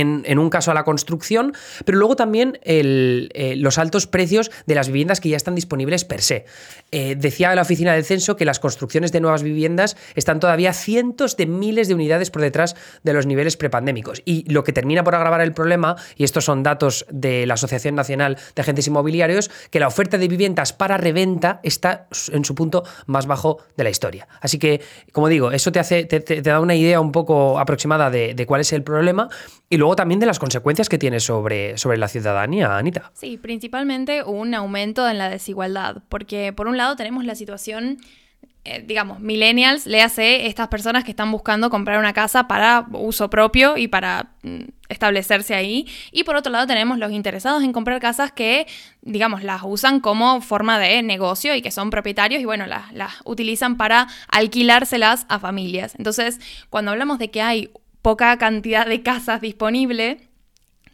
en, 0.00 0.38
un 0.38 0.50
caso 0.50 0.70
a 0.70 0.74
la 0.74 0.84
construcción, 0.84 1.54
pero 1.84 1.98
luego 1.98 2.16
también 2.16 2.58
eh, 2.62 3.54
los 3.56 3.78
altos 3.78 4.06
precios 4.06 4.50
de 4.66 4.74
las 4.74 4.88
viviendas 4.88 5.20
que 5.20 5.28
ya 5.28 5.36
están 5.36 5.54
disponibles 5.54 6.04
per 6.04 6.22
se. 6.22 6.44
Eh, 6.92 7.16
decía 7.16 7.54
la 7.54 7.62
oficina 7.62 7.94
del 7.94 8.04
censo 8.04 8.36
que 8.36 8.44
las 8.44 8.60
construcciones 8.60 9.12
de 9.12 9.20
nuevas 9.20 9.42
viviendas 9.42 9.96
están 10.14 10.40
todavía 10.40 10.72
cientos 10.72 11.36
de 11.36 11.46
miles 11.46 11.88
de 11.88 11.94
unidades 11.94 12.30
por 12.30 12.42
detrás 12.42 12.76
de 13.02 13.12
los 13.12 13.26
niveles 13.26 13.56
prepandémicos. 13.56 14.22
Y 14.24 14.50
lo 14.50 14.64
que 14.64 14.72
termina 14.72 15.04
por 15.04 15.14
agravar 15.14 15.40
el 15.40 15.52
problema, 15.52 15.96
y 16.16 16.24
estos 16.24 16.44
son 16.44 16.62
datos 16.62 17.06
de 17.10 17.46
la 17.46 17.54
Asociación 17.54 17.94
Nacional 17.94 18.36
de 18.54 18.62
Agentes 18.62 18.86
Inmobiliarios, 18.86 19.50
que 19.70 19.80
la 19.80 19.88
oferta 19.88 20.18
de 20.18 20.28
viviendas 20.28 20.72
para 20.72 20.96
reventa 20.96 21.60
está 21.62 22.08
en 22.32 22.44
su 22.44 22.54
punto 22.54 22.84
más 23.06 23.26
bajo 23.26 23.58
de 23.76 23.84
la 23.84 23.90
historia. 23.90 24.28
Así 24.40 24.58
que, 24.58 24.80
como 25.12 25.28
digo, 25.28 25.52
eso 25.52 25.72
te, 25.72 25.78
hace, 25.78 26.04
te, 26.04 26.42
da 26.42 26.60
una 26.60 26.74
idea 26.74 27.00
un 27.00 27.12
poco 27.12 27.58
aproximada 27.58 28.10
de, 28.10 28.46
cuál 28.46 28.60
es 28.60 28.72
el 28.72 28.82
problema. 28.82 29.28
Y 29.68 29.78
luego 29.86 29.94
también 29.94 30.18
de 30.18 30.26
las 30.26 30.40
consecuencias 30.40 30.88
que 30.88 30.98
tiene 30.98 31.20
sobre, 31.20 31.78
sobre 31.78 31.96
la 31.96 32.08
ciudadanía, 32.08 32.76
Anita. 32.76 33.12
Sí, 33.14 33.36
principalmente 33.36 34.24
un 34.24 34.52
aumento 34.52 35.08
en 35.08 35.16
la 35.16 35.30
desigualdad, 35.30 36.02
porque 36.08 36.52
por 36.52 36.66
un 36.66 36.76
lado 36.76 36.96
tenemos 36.96 37.24
la 37.24 37.36
situación 37.36 37.98
eh, 38.64 38.82
digamos, 38.84 39.20
millennials, 39.20 39.86
léase 39.86 40.48
estas 40.48 40.66
personas 40.66 41.04
que 41.04 41.12
están 41.12 41.30
buscando 41.30 41.70
comprar 41.70 42.00
una 42.00 42.12
casa 42.12 42.48
para 42.48 42.84
uso 42.94 43.30
propio 43.30 43.76
y 43.76 43.86
para 43.86 44.32
mm, 44.42 44.62
establecerse 44.88 45.54
ahí. 45.54 45.86
Y 46.10 46.24
por 46.24 46.34
otro 46.34 46.50
lado 46.50 46.66
tenemos 46.66 46.98
los 46.98 47.12
interesados 47.12 47.62
en 47.62 47.72
comprar 47.72 48.00
casas 48.00 48.32
que, 48.32 48.66
digamos, 49.02 49.44
las 49.44 49.60
usan 49.64 50.00
como 50.00 50.40
forma 50.40 50.80
de 50.80 51.00
negocio 51.04 51.54
y 51.54 51.62
que 51.62 51.70
son 51.70 51.90
propietarios 51.90 52.42
y 52.42 52.44
bueno, 52.44 52.66
las, 52.66 52.92
las 52.92 53.12
utilizan 53.24 53.76
para 53.76 54.08
alquilárselas 54.26 55.26
a 55.28 55.38
familias. 55.38 55.94
Entonces, 55.96 56.40
cuando 56.68 56.90
hablamos 56.90 57.20
de 57.20 57.30
que 57.30 57.42
hay 57.42 57.70
poca 58.06 58.38
cantidad 58.38 58.86
de 58.86 59.02
casas 59.02 59.40
disponible, 59.40 60.28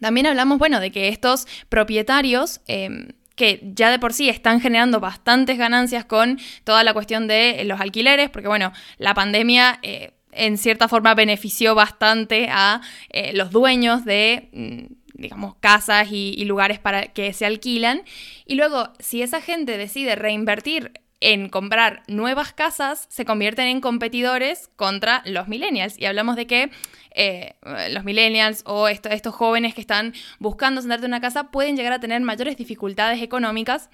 también 0.00 0.26
hablamos, 0.26 0.56
bueno, 0.56 0.80
de 0.80 0.90
que 0.90 1.08
estos 1.08 1.46
propietarios... 1.68 2.62
Em, 2.66 3.08
que 3.36 3.60
ya 3.74 3.90
de 3.90 3.98
por 3.98 4.12
sí 4.12 4.28
están 4.28 4.60
generando 4.60 5.00
bastantes 5.00 5.56
ganancias 5.56 6.04
con 6.04 6.38
toda 6.64 6.84
la 6.84 6.92
cuestión 6.92 7.26
de 7.26 7.64
los 7.64 7.80
alquileres, 7.80 8.28
porque 8.28 8.46
bueno, 8.46 8.72
la 8.98 9.14
pandemia 9.14 9.78
eh, 9.82 10.12
en 10.32 10.58
cierta 10.58 10.86
forma 10.86 11.14
benefició 11.14 11.74
bastante 11.74 12.48
a 12.50 12.82
eh, 13.08 13.32
los 13.32 13.50
dueños 13.50 14.04
de, 14.04 14.50
mm, 14.52 15.20
digamos, 15.20 15.54
casas 15.60 16.08
y, 16.12 16.34
y 16.36 16.44
lugares 16.44 16.78
para 16.78 17.08
que 17.08 17.32
se 17.32 17.46
alquilan. 17.46 18.02
Y 18.44 18.54
luego, 18.54 18.92
si 18.98 19.22
esa 19.22 19.40
gente 19.40 19.78
decide 19.78 20.14
reinvertir 20.14 20.92
en 21.22 21.48
comprar 21.48 22.02
nuevas 22.08 22.52
casas 22.52 23.06
se 23.08 23.24
convierten 23.24 23.68
en 23.68 23.80
competidores 23.80 24.68
contra 24.76 25.22
los 25.24 25.48
millennials. 25.48 25.98
Y 25.98 26.06
hablamos 26.06 26.36
de 26.36 26.46
que 26.46 26.70
eh, 27.14 27.54
los 27.90 28.04
millennials 28.04 28.62
o 28.66 28.88
estos 28.88 29.34
jóvenes 29.34 29.74
que 29.74 29.80
están 29.80 30.14
buscando 30.38 30.80
sentarte 30.80 31.06
en 31.06 31.10
una 31.10 31.20
casa 31.20 31.50
pueden 31.50 31.76
llegar 31.76 31.92
a 31.92 32.00
tener 32.00 32.20
mayores 32.20 32.56
dificultades 32.56 33.22
económicas 33.22 33.88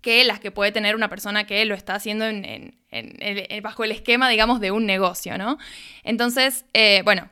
que 0.00 0.24
las 0.24 0.40
que 0.40 0.50
puede 0.50 0.72
tener 0.72 0.94
una 0.94 1.08
persona 1.08 1.44
que 1.44 1.64
lo 1.64 1.74
está 1.74 1.94
haciendo 1.94 2.24
en, 2.24 2.74
bajo 3.62 3.84
el 3.84 3.90
esquema, 3.90 4.28
digamos, 4.28 4.60
de 4.60 4.70
un 4.70 4.86
negocio, 4.86 5.36
¿no? 5.36 5.58
Entonces, 6.04 6.64
eh, 6.72 7.02
bueno, 7.04 7.28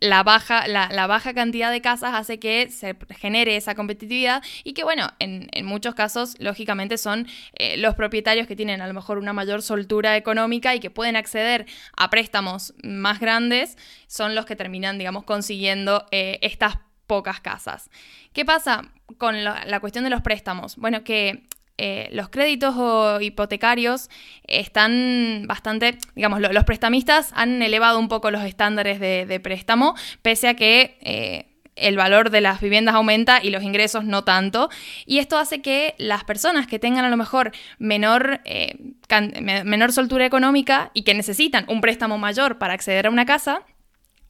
la 0.00 0.22
baja, 0.22 0.66
la, 0.68 1.06
baja 1.06 1.34
cantidad 1.34 1.70
de 1.70 1.80
casas 1.80 2.14
hace 2.14 2.38
que 2.38 2.70
se 2.70 2.96
genere 3.10 3.56
esa 3.56 3.74
competitividad 3.74 4.42
y 4.62 4.74
que, 4.74 4.84
bueno, 4.84 5.08
en, 5.18 5.48
muchos 5.64 5.94
casos, 5.94 6.36
lógicamente, 6.38 6.98
son 6.98 7.26
eh, 7.54 7.76
los 7.76 7.94
propietarios 7.94 8.46
que 8.46 8.56
tienen 8.56 8.80
a 8.80 8.86
lo 8.86 8.94
mejor 8.94 9.18
una 9.18 9.32
mayor 9.32 9.62
soltura 9.62 10.16
económica 10.16 10.74
y 10.74 10.80
que 10.80 10.90
pueden 10.90 11.16
acceder 11.16 11.66
a 11.96 12.10
préstamos 12.10 12.74
más 12.82 13.20
grandes, 13.20 13.76
son 14.06 14.34
los 14.34 14.46
que 14.46 14.56
terminan, 14.56 14.98
digamos, 14.98 15.24
consiguiendo 15.24 16.06
eh, 16.10 16.38
estas 16.42 16.78
pocas 17.06 17.40
casas. 17.40 17.90
¿Qué 18.32 18.44
pasa 18.44 18.90
con 19.18 19.44
la, 19.44 19.80
cuestión 19.80 20.04
de 20.04 20.10
los 20.10 20.22
préstamos? 20.22 20.76
Bueno, 20.76 21.04
que 21.04 21.46
eh, 21.76 22.08
los 22.12 22.28
créditos 22.28 22.76
o 22.76 23.20
hipotecarios 23.20 24.08
están 24.46 25.44
bastante, 25.48 25.98
digamos, 26.14 26.40
los 26.40 26.64
prestamistas 26.64 27.32
han 27.34 27.60
elevado 27.62 27.98
un 27.98 28.08
poco 28.08 28.30
los 28.30 28.44
estándares 28.44 29.00
de, 29.00 29.40
préstamo, 29.40 29.96
pese 30.22 30.48
a 30.48 30.54
que 30.54 30.96
eh, 31.00 31.46
el 31.74 31.96
valor 31.96 32.30
de 32.30 32.40
las 32.40 32.60
viviendas 32.60 32.94
aumenta 32.94 33.42
y 33.42 33.50
los 33.50 33.64
ingresos 33.64 34.04
no 34.04 34.22
tanto. 34.22 34.68
Y 35.04 35.18
esto 35.18 35.36
hace 35.36 35.62
que 35.62 35.96
las 35.98 36.22
personas 36.22 36.68
que 36.68 36.78
tengan 36.78 37.04
a 37.04 37.10
lo 37.10 37.16
mejor 37.16 37.50
menor, 37.78 38.40
eh, 38.44 38.76
menor 39.64 39.90
soltura 39.90 40.26
económica 40.26 40.92
y 40.94 41.02
que 41.02 41.14
necesitan 41.14 41.64
un 41.68 41.80
préstamo 41.80 42.18
mayor 42.18 42.58
para 42.58 42.74
acceder 42.74 43.08
a 43.08 43.10
una 43.10 43.26
casa, 43.26 43.62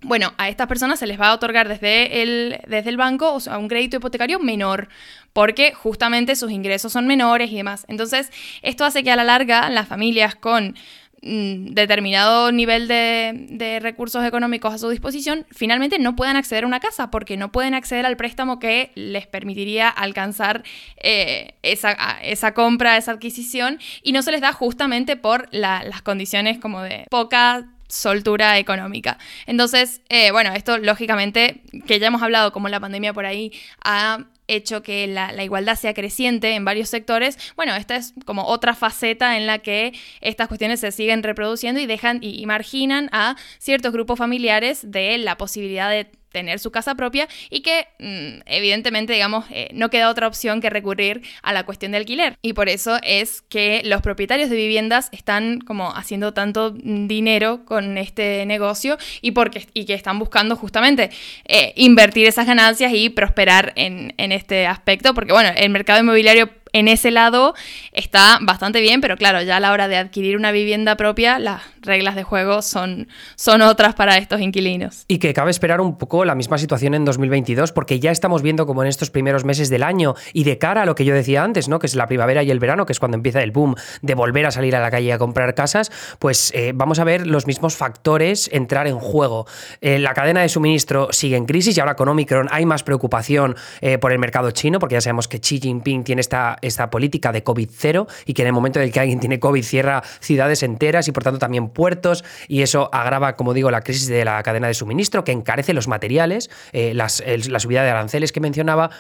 bueno, 0.05 0.35
a 0.37 0.49
estas 0.49 0.67
personas 0.67 0.99
se 0.99 1.07
les 1.07 1.21
va 1.21 1.29
a 1.29 1.35
otorgar 1.35 1.69
desde 1.69 2.23
el, 2.23 2.61
desde 2.67 2.91
el 2.91 2.97
banco 2.97 3.39
un 3.59 3.69
crédito 3.69 3.97
hipotecario 3.97 4.39
menor, 4.39 4.89
porque 5.33 5.73
justamente 5.73 6.37
sus 6.37 6.51
ingresos 6.51 6.93
son 6.93 7.07
menores 7.07 7.51
y 7.51 7.57
demás. 7.57 7.85
Entonces, 7.89 8.31
esto 8.63 8.85
hace 8.85 9.03
que 9.03 9.11
a 9.11 9.17
la 9.17 9.25
larga 9.25 9.69
las 9.71 9.89
familias 9.89 10.35
con 10.35 10.77
mm, 11.23 11.73
determinado 11.73 12.53
nivel 12.53 12.87
de, 12.87 13.79
recursos 13.81 14.25
económicos 14.25 14.75
a 14.75 14.79
su 14.79 14.91
disposición, 14.91 15.47
finalmente 15.51 15.99
no 15.99 16.17
puedan 16.17 16.37
acceder 16.37 16.65
a 16.65 16.67
una 16.67 16.81
casa 16.81 17.11
porque 17.11 17.37
no 17.37 17.51
pueden 17.51 17.75
acceder 17.75 18.05
al 18.05 18.17
préstamo 18.17 18.59
que 18.59 18.93
les 18.95 19.27
permitiría 19.27 19.89
alcanzar 19.89 20.63
eh, 20.99 21.55
esa, 21.63 21.93
esa, 22.23 22.53
compra, 22.53 22.99
esa 22.99 23.13
adquisición, 23.13 23.79
y 24.03 24.13
no 24.13 24.23
se 24.23 24.33
les 24.33 24.43
da 24.43 24.53
justamente 24.53 25.17
por 25.17 25.49
las 25.51 26.03
condiciones 26.03 26.59
como 26.59 26.83
de 26.83 27.07
poca 27.11 27.69
soltura 27.95 28.59
económica. 28.59 29.19
Entonces, 29.47 30.03
eh, 30.09 30.31
bueno, 30.33 30.53
esto 30.55 30.79
lógicamente, 30.79 31.63
que 31.87 31.99
ya 31.99 32.09
hemos 32.09 32.23
hablado 32.23 32.53
como 32.53 32.69
la 32.69 32.81
pandemia 32.81 33.13
por 33.13 33.27
ahí 33.27 33.53
ha 33.85 34.27
hecho 34.47 34.83
que 34.83 35.07
la, 35.07 35.43
igualdad 35.43 35.77
sea 35.77 35.95
creciente 35.95 36.55
en 36.55 36.65
varios 36.65 36.91
sectores, 36.91 37.39
bueno, 37.57 37.75
esta 37.77 37.97
es 37.97 38.13
como 38.27 38.45
otra 38.45 38.75
faceta 38.75 39.39
en 39.39 39.47
la 39.47 39.61
que 39.61 39.95
estas 40.21 40.49
cuestiones 40.49 40.81
se 40.81 40.93
siguen 40.93 41.23
reproduciendo 41.23 41.81
y 41.81 41.87
dejan 41.87 42.19
y 42.21 42.45
marginan 42.45 43.09
a 43.13 43.37
ciertos 43.59 43.93
grupos 43.93 44.19
familiares 44.19 44.91
de 44.91 45.17
la 45.19 45.39
posibilidad 45.39 45.89
de 45.89 46.11
tener 46.35 46.59
su 46.59 46.71
casa 46.71 46.97
propia 46.97 47.29
y 47.49 47.61
que 47.61 47.87
mm, 48.01 48.43
evidentemente, 48.45 49.15
digamos, 49.15 49.47
eh, 49.51 49.71
no 49.73 49.89
queda 49.89 50.11
otra 50.11 50.27
opción 50.27 50.61
que 50.61 50.69
recurrir 50.69 51.23
a 51.43 51.53
la 51.53 51.65
cuestión 51.65 51.93
de 51.93 51.99
alquiler. 51.99 52.37
Y 52.43 52.53
por 52.53 52.69
eso 52.69 52.99
es 53.03 53.41
que 53.43 53.83
los 53.85 54.03
propietarios 54.03 54.51
de 54.51 54.57
viviendas 54.57 55.09
están 55.13 55.61
como 55.61 55.95
haciendo 55.95 56.35
tanto 56.35 56.73
dinero 56.73 57.65
con 57.65 57.97
este 57.97 58.45
negocio 58.47 58.99
y, 59.23 59.31
porque, 59.31 59.67
y 59.75 59.87
que 59.87 59.95
están 59.95 60.19
buscando 60.19 60.57
justamente 60.57 61.11
eh, 61.47 61.73
invertir 61.77 62.27
esas 62.27 62.47
ganancias 62.47 62.93
y 62.93 63.11
prosperar 63.11 63.73
en, 63.77 64.13
en 64.17 64.33
este 64.33 64.67
aspecto, 64.67 65.15
porque 65.15 65.33
bueno, 65.33 65.51
el 65.57 65.71
mercado 65.71 66.01
inmobiliario 66.01 66.51
en 66.75 66.89
ese 66.89 67.11
lado 67.11 67.55
está 67.93 68.39
bastante 68.43 68.81
bien, 68.81 69.01
pero 69.01 69.17
claro, 69.17 69.41
ya 69.41 69.57
a 69.57 69.61
la 69.61 69.73
hora 69.73 69.89
de 69.89 69.97
adquirir 69.97 70.37
una 70.37 70.51
vivienda 70.51 70.97
propia, 70.97 71.39
las 71.39 71.63
reglas 71.81 72.17
de 72.17 72.25
juego 72.25 72.63
son, 72.63 73.09
son 73.37 73.63
otras 73.63 73.95
para 73.95 74.19
estos 74.19 74.41
inquilinos. 74.41 75.05
Y 75.07 75.19
que 75.19 75.33
cabe 75.33 75.53
esperar 75.53 75.81
un 75.81 75.97
poco 75.97 76.25
la 76.25 76.35
misma 76.35 76.59
situación 76.59 76.95
en 76.95 77.05
2022, 77.05 77.73
porque 77.73 78.01
ya 78.01 78.11
estamos 78.11 78.43
viendo 78.43 78.67
como 78.67 78.83
en 78.83 78.89
estos 78.89 79.11
primeros 79.11 79.45
meses 79.45 79.71
del 79.71 79.85
año 79.85 80.15
y 80.33 80.43
de 80.45 80.59
cara 80.59 80.83
a 80.83 80.85
lo 80.85 80.97
que 80.97 81.05
yo 81.05 81.15
decía 81.15 81.45
antes, 81.45 81.69
¿no? 81.69 81.79
que 81.79 81.87
es 81.87 81.95
la 81.95 82.09
primavera 82.09 82.43
y 82.43 82.51
el 82.51 82.59
verano, 82.59 82.87
que 82.87 82.93
es 82.93 82.99
cuando 82.99 83.17
empieza 83.17 83.43
el 83.43 83.53
boom 83.53 83.77
de 84.03 84.15
volver 84.15 84.47
a 84.47 84.51
salir 84.51 84.75
a 84.75 84.81
la 84.81 84.91
calle 84.91 85.13
a 85.13 85.19
comprar 85.19 85.55
casas, 85.55 85.93
pues 86.19 86.51
eh, 86.57 86.73
vamos 86.75 86.99
a 86.99 87.05
ver 87.05 87.27
los 87.27 87.47
mismos 87.47 87.77
factores 87.77 88.51
entrar 88.53 88.89
en 88.89 88.99
juego. 88.99 89.47
Eh, 89.81 90.01
la 90.01 90.13
cadena 90.13 90.41
de 90.41 90.49
suministro 90.49 91.09
sigue 91.13 91.37
en 91.37 91.47
crisis 91.47 91.77
y 91.77 91.81
ahora 91.81 91.95
con 91.95 92.09
Omicron 92.09 92.49
hay 92.51 92.67
más 92.67 92.83
preocupación 92.83 93.55
eh, 93.81 93.99
por 93.99 94.11
el 94.11 94.19
mercado 94.19 94.51
chino, 94.51 94.81
porque 94.81 94.95
ya 94.95 95.01
sabemos 95.01 95.29
que 95.29 95.39
Xi 95.39 95.61
Jinping 95.61 96.03
tiene 96.03 96.21
esta 96.21 96.59
esta 96.67 96.91
política 96.91 97.33
de 97.33 97.43
COVID 97.43 97.69
cero 97.73 98.07
y 98.27 98.35
que 98.35 98.43
en 98.43 98.49
el 98.49 98.53
momento 98.53 98.79
en 98.79 98.87
el 98.87 98.93
que 98.93 99.01
alguien 99.01 99.21
tiene 99.21 99.39
COVID 99.39 99.63
cierra 99.63 100.03
ciudades 100.21 100.63
enteras 100.63 101.09
y 101.09 101.13
por 101.13 101.23
tanto 101.23 101.39
también 101.39 101.69
puertos 101.69 102.25
y 102.49 102.63
eso 102.63 102.91
agrava, 102.93 103.37
como 103.37 103.55
digo, 103.55 103.71
la 103.71 103.83
crisis 103.83 104.09
de 104.09 104.25
la 104.25 104.43
cadena 104.43 104.69
de 104.69 104.75
suministro 104.75 105.25
que 105.25 105.33
encarece 105.33 105.73
los 105.73 105.89
materiales, 105.89 106.51
eh, 106.73 106.95
la 106.95 107.09
subida 107.09 107.83
de 107.83 107.91
aranceles 107.91 108.33
que 108.33 108.41
mencionaba. 108.41 108.91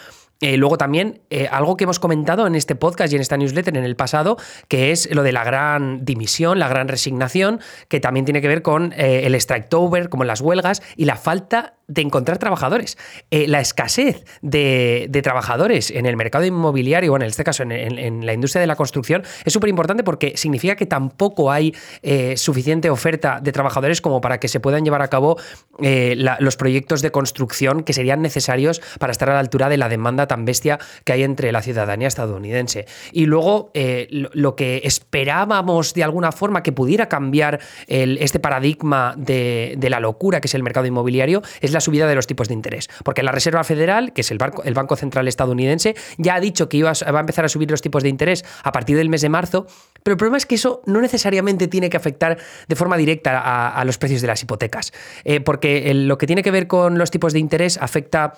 Eh, 0.40 0.56
luego 0.56 0.76
también 0.76 1.22
eh, 1.30 1.48
algo 1.50 1.76
que 1.76 1.84
hemos 1.84 2.00
comentado 2.00 2.46
en 2.46 2.56
este 2.56 2.74
podcast 2.74 3.12
y 3.12 3.16
en 3.16 3.22
esta 3.22 3.36
newsletter 3.36 3.76
en 3.76 3.84
el 3.84 3.94
pasado, 3.94 4.36
que 4.68 4.90
es 4.90 5.08
lo 5.14 5.22
de 5.22 5.32
la 5.32 5.44
gran 5.44 6.04
dimisión, 6.04 6.58
la 6.58 6.68
gran 6.68 6.88
resignación, 6.88 7.60
que 7.88 8.00
también 8.00 8.24
tiene 8.24 8.42
que 8.42 8.48
ver 8.48 8.62
con 8.62 8.92
el 8.96 9.34
strike-over, 9.36 10.08
como 10.08 10.24
las 10.24 10.40
huelgas, 10.40 10.82
y 10.96 11.04
la 11.04 11.16
falta 11.16 11.74
de 11.86 12.02
encontrar 12.02 12.38
trabajadores. 12.38 12.96
Eh, 13.30 13.46
la 13.48 13.60
escasez 13.60 14.24
de, 14.42 15.08
trabajadores 15.22 15.90
en 15.90 16.06
el 16.06 16.16
mercado 16.16 16.44
inmobiliario, 16.44 17.12
o 17.12 17.16
en 17.16 17.22
este 17.22 17.44
caso 17.44 17.62
en, 17.62 18.26
la 18.26 18.32
industria 18.32 18.60
de 18.60 18.66
la 18.66 18.76
construcción, 18.76 19.22
es 19.44 19.52
súper 19.52 19.70
importante 19.70 20.04
porque 20.04 20.34
significa 20.36 20.76
que 20.76 20.86
tampoco 20.86 21.50
hay 21.50 21.74
eh, 22.02 22.36
suficiente 22.36 22.90
oferta 22.90 23.40
de 23.40 23.52
trabajadores 23.52 24.00
como 24.00 24.20
para 24.20 24.38
que 24.38 24.48
se 24.48 24.60
puedan 24.60 24.84
llevar 24.84 25.02
a 25.02 25.08
cabo 25.08 25.38
eh, 25.82 26.16
los 26.38 26.56
proyectos 26.56 27.02
de 27.02 27.10
construcción 27.10 27.82
que 27.82 27.92
serían 27.92 28.22
necesarios 28.22 28.80
para 28.98 29.12
estar 29.12 29.30
a 29.30 29.34
la 29.34 29.40
altura 29.40 29.68
de 29.68 29.76
la 29.76 29.88
demanda 29.88 30.26
tan 30.26 30.44
bestia 30.44 30.78
que 31.04 31.12
hay 31.12 31.22
entre 31.22 31.52
la 31.52 31.62
ciudadanía 31.62 32.08
estadounidense. 32.08 32.86
Y 33.12 33.26
luego 33.26 33.72
lo, 34.10 34.56
que 34.56 34.82
esperábamos 34.84 35.94
de 35.94 36.04
alguna 36.04 36.32
forma 36.32 36.62
que 36.62 36.72
pudiera 36.72 37.08
cambiar 37.08 37.60
este 37.88 38.38
paradigma 38.38 39.14
de, 39.16 39.74
de 39.76 39.90
la 39.90 40.00
locura 40.00 40.40
que 40.40 40.46
es 40.46 40.54
el 40.54 40.62
mercado 40.62 40.86
inmobiliario 40.86 41.42
la 41.74 41.80
subida 41.80 42.06
de 42.06 42.14
los 42.14 42.26
tipos 42.26 42.48
de 42.48 42.54
interés. 42.54 42.88
Porque 43.04 43.22
la 43.22 43.32
Reserva 43.32 43.64
Federal, 43.64 44.12
que 44.12 44.22
es 44.22 44.30
el 44.30 44.38
Banco, 44.38 44.62
el 44.64 44.74
banco 44.74 44.96
Central 44.96 45.28
estadounidense, 45.28 45.94
ya 46.16 46.36
ha 46.36 46.40
dicho 46.40 46.68
que 46.68 46.78
iba 46.78 46.90
a, 46.90 47.12
va 47.12 47.18
a 47.18 47.20
empezar 47.20 47.44
a 47.44 47.48
subir 47.48 47.70
los 47.70 47.82
tipos 47.82 48.02
de 48.02 48.08
interés 48.08 48.44
a 48.62 48.72
partir 48.72 48.96
del 48.96 49.08
mes 49.08 49.20
de 49.20 49.28
marzo, 49.28 49.66
pero 50.02 50.12
el 50.12 50.18
problema 50.18 50.36
es 50.36 50.46
que 50.46 50.54
eso 50.54 50.82
no 50.86 51.00
necesariamente 51.00 51.68
tiene 51.68 51.90
que 51.90 51.96
afectar 51.96 52.38
de 52.68 52.76
forma 52.76 52.96
directa 52.96 53.40
a, 53.70 53.84
los 53.84 53.98
precios 53.98 54.20
de 54.20 54.28
las 54.28 54.42
hipotecas, 54.42 54.92
eh, 55.24 55.40
porque 55.40 55.92
lo 55.94 56.18
que 56.18 56.26
tiene 56.26 56.42
que 56.42 56.50
ver 56.50 56.66
con 56.66 56.98
los 56.98 57.10
tipos 57.10 57.32
de 57.32 57.38
interés 57.38 57.78
afecta 57.80 58.34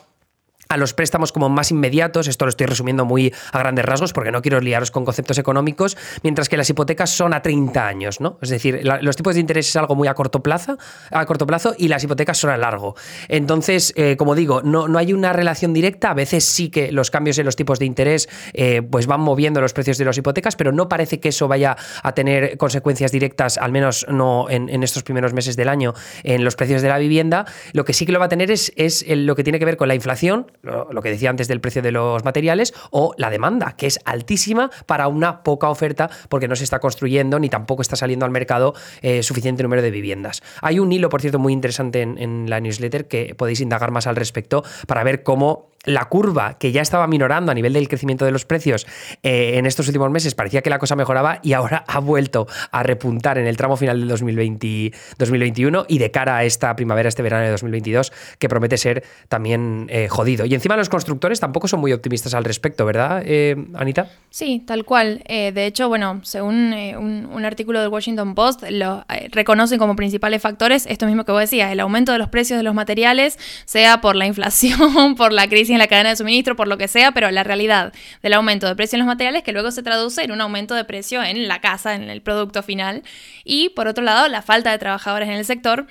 a 0.69 0.77
los 0.77 0.95
préstamos 0.95 1.33
como 1.33 1.49
más 1.49 1.71
inmediatos, 1.71 2.29
esto 2.29 2.45
lo 2.45 2.51
estoy 2.51 2.67
resumiendo 2.67 3.05
muy 3.05 3.33
a 3.53 3.59
grandes 3.59 3.85
rasgos 3.85 4.13
porque 4.13 4.33
no 4.33 4.43
quiero 4.43 4.61
liaros 4.61 4.91
con 4.91 5.05
conceptos 5.05 5.39
económicos, 5.39 5.97
mientras 6.23 6.49
que 6.49 6.57
las 6.57 6.69
hipotecas 6.71 7.11
son 7.11 7.35
a 7.35 7.43
30 7.43 7.87
años, 7.87 8.21
¿no? 8.21 8.39
Es 8.43 8.51
decir, 8.51 8.81
los 8.85 9.17
tipos 9.17 9.35
de 9.35 9.41
interés 9.41 9.69
es 9.69 9.77
algo 9.77 9.95
muy 9.95 10.09
a 10.09 10.15
corto 10.15 10.43
plazo, 10.43 10.79
a 11.11 11.25
corto 11.27 11.47
plazo 11.47 11.75
y 11.79 11.89
las 11.89 12.03
hipotecas 12.05 12.39
son 12.39 12.51
a 12.51 12.57
largo. 12.57 12.97
Entonces, 13.29 13.93
eh, 13.97 14.17
como 14.17 14.35
digo, 14.35 14.63
no, 14.63 14.89
no, 14.89 14.99
hay 14.99 15.13
una 15.13 15.33
relación 15.33 15.73
directa, 15.73 16.11
a 16.11 16.15
veces 16.15 16.45
sí 16.45 16.69
que 16.69 16.93
los 16.93 17.11
cambios 17.11 17.39
en 17.39 17.47
los 17.47 17.57
tipos 17.57 17.79
de 17.79 17.87
interés 17.87 18.29
eh, 18.53 18.83
pues 18.83 19.07
van 19.07 19.21
moviendo 19.21 19.61
los 19.61 19.73
precios 19.73 19.99
de 19.99 20.05
las 20.05 20.19
hipotecas, 20.19 20.57
pero 20.57 20.73
no 20.73 20.89
parece 20.89 21.21
que 21.21 21.29
eso 21.29 21.49
vaya 21.49 21.77
a 22.03 22.13
tener 22.13 22.57
consecuencias 22.57 23.13
directas, 23.13 23.59
al 23.59 23.73
menos 23.73 24.07
no 24.09 24.47
en, 24.51 24.83
estos 24.83 25.03
primeros 25.03 25.33
meses 25.33 25.57
del 25.57 25.69
año, 25.69 25.95
en 26.23 26.45
los 26.45 26.57
precios 26.57 26.83
de 26.83 26.89
la 26.89 26.99
vivienda. 26.99 27.47
Lo 27.73 27.85
que 27.85 27.93
sí 27.93 28.07
que 28.07 28.13
lo 28.13 28.19
va 28.19 28.27
a 28.27 28.29
tener 28.29 28.51
es, 28.51 28.73
es 28.77 29.05
lo 29.09 29.35
que 29.35 29.45
tiene 29.45 29.59
que 29.59 29.65
ver 29.65 29.77
con 29.77 29.89
la 29.89 29.95
inflación, 29.95 30.51
lo, 30.63 31.03
que 31.03 31.11
decía 31.11 31.31
antes 31.31 31.49
del 31.49 31.61
precio 31.61 31.83
de 31.83 31.93
los 31.93 32.25
materiales, 32.25 32.75
o 32.91 33.15
la 33.17 33.31
demanda, 33.31 33.75
que 33.77 33.87
es 33.87 34.01
altísima 34.05 34.71
para 34.87 35.09
una 35.09 35.43
poca 35.43 35.69
oferta 35.69 36.11
porque 36.29 36.49
no 36.49 36.57
se 36.57 36.65
está 36.65 36.79
construyendo 36.79 37.39
ni 37.39 37.49
tampoco 37.49 37.83
está 37.83 37.97
saliendo 37.97 38.25
al 38.25 38.33
mercado 38.33 38.75
eh, 39.03 39.23
suficiente 39.23 39.63
número 39.63 39.83
de 39.83 39.91
viviendas. 39.91 40.43
Hay 40.63 40.79
un 40.79 40.93
hilo, 40.93 41.09
por 41.09 41.21
cierto, 41.21 41.39
muy 41.39 41.53
interesante 41.53 42.03
en 42.03 42.51
la 42.51 42.61
newsletter 42.61 43.09
que 43.09 43.35
podéis 43.35 43.61
indagar 43.61 43.91
más 43.91 44.07
al 44.07 44.17
respecto 44.17 44.65
para 44.87 45.05
ver 45.05 45.23
cómo 45.23 45.71
la 45.87 46.05
curva 46.07 46.59
que 46.59 46.73
ya 46.73 46.83
estaba 46.83 47.07
minorando 47.07 47.53
a 47.53 47.55
nivel 47.55 47.73
del 47.73 47.89
crecimiento 47.89 48.25
de 48.25 48.33
los 48.33 48.45
precios 48.45 48.87
eh, 49.23 49.53
en 49.57 49.67
estos 49.67 49.87
últimos 49.87 50.11
meses 50.11 50.35
parecía 50.35 50.61
que 50.61 50.69
la 50.69 50.79
cosa 50.79 50.97
mejoraba 50.97 51.39
y 51.43 51.55
ahora 51.55 51.85
ha 51.87 52.01
vuelto 52.01 52.47
a 52.73 52.83
repuntar 52.83 53.39
en 53.39 53.47
el 53.47 53.57
tramo 53.57 53.77
final 53.77 54.01
del 54.01 54.09
2020, 54.09 54.93
2021 55.19 55.87
y 55.89 55.99
de 55.99 56.11
cara 56.11 56.37
a 56.37 56.45
esta 56.45 56.75
primavera, 56.77 57.09
este 57.09 57.23
verano 57.23 57.45
de 57.45 57.51
2022 57.51 58.13
que 58.39 58.49
promete 58.49 58.77
ser 58.77 59.05
también 59.29 59.87
eh, 59.89 60.09
jodido. 60.09 60.45
Y 60.47 60.55
encima 60.55 60.77
los 60.77 60.89
constructores 60.89 61.41
tampoco 61.41 61.69
son 61.69 61.81
muy 61.81 61.93
optimistas 61.93 62.35
al 62.35 62.45
respecto, 62.45 62.85
¿verdad, 62.85 63.23
eh, 63.25 63.57
Anita? 63.75 64.09
Sí, 64.31 64.63
tal 64.67 64.85
cual. 64.85 65.23
Eh, 65.27 65.53
de 65.53 65.67
hecho, 65.67 65.89
bueno, 65.89 66.21
según 66.23 66.73
eh, 66.73 66.97
un, 66.97 67.45
artículo 67.45 67.81
del 67.81 67.89
Washington 67.89 68.35
Post, 68.35 68.65
lo 68.71 69.05
reconocen 69.31 69.79
como 69.79 69.95
principales 69.95 70.43
factores 70.43 70.85
esto 70.87 71.07
mismo 71.07 71.25
que 71.25 71.31
vos 71.31 71.41
decías, 71.41 71.71
el 71.71 71.79
aumento 71.79 72.11
de 72.11 72.19
los 72.19 72.29
precios 72.29 72.57
de 72.57 72.65
los 72.65 72.75
materiales, 72.75 73.39
sea 73.67 74.01
por 74.01 74.17
la 74.17 74.27
inflación, 74.27 75.15
por 75.17 75.33
la 75.33 75.49
crisis 75.49 75.71
en 75.71 75.79
la 75.79 75.87
cadena 75.87 76.11
de 76.11 76.17
suministro, 76.17 76.57
por 76.57 76.67
lo 76.67 76.77
que 76.77 76.89
sea, 76.89 77.13
pero 77.13 77.31
la 77.31 77.45
realidad 77.45 77.93
del 78.23 78.33
aumento 78.33 78.67
de 78.67 78.75
precio 78.75 78.97
en 78.97 79.01
los 79.01 79.07
materiales 79.07 79.45
que 79.45 79.53
luego 79.53 79.71
se 79.71 79.83
traduce 79.83 80.25
en 80.25 80.33
un 80.33 80.41
aumento 80.41 80.75
de 80.75 80.85
precio 80.85 81.23
en 81.23 81.47
la 81.47 81.61
casa, 81.61 81.95
en 81.95 82.11
el 82.11 82.21
producto 82.21 82.63
final. 82.63 83.03
Y 83.45 83.71
por 83.71 83.87
otro 83.87 84.03
lado, 84.03 84.27
la 84.29 84.43
falta 84.43 84.73
de 84.73 84.79
trabajadores 84.79 85.29
en 85.29 85.35
el 85.37 85.45
sector 85.45 85.87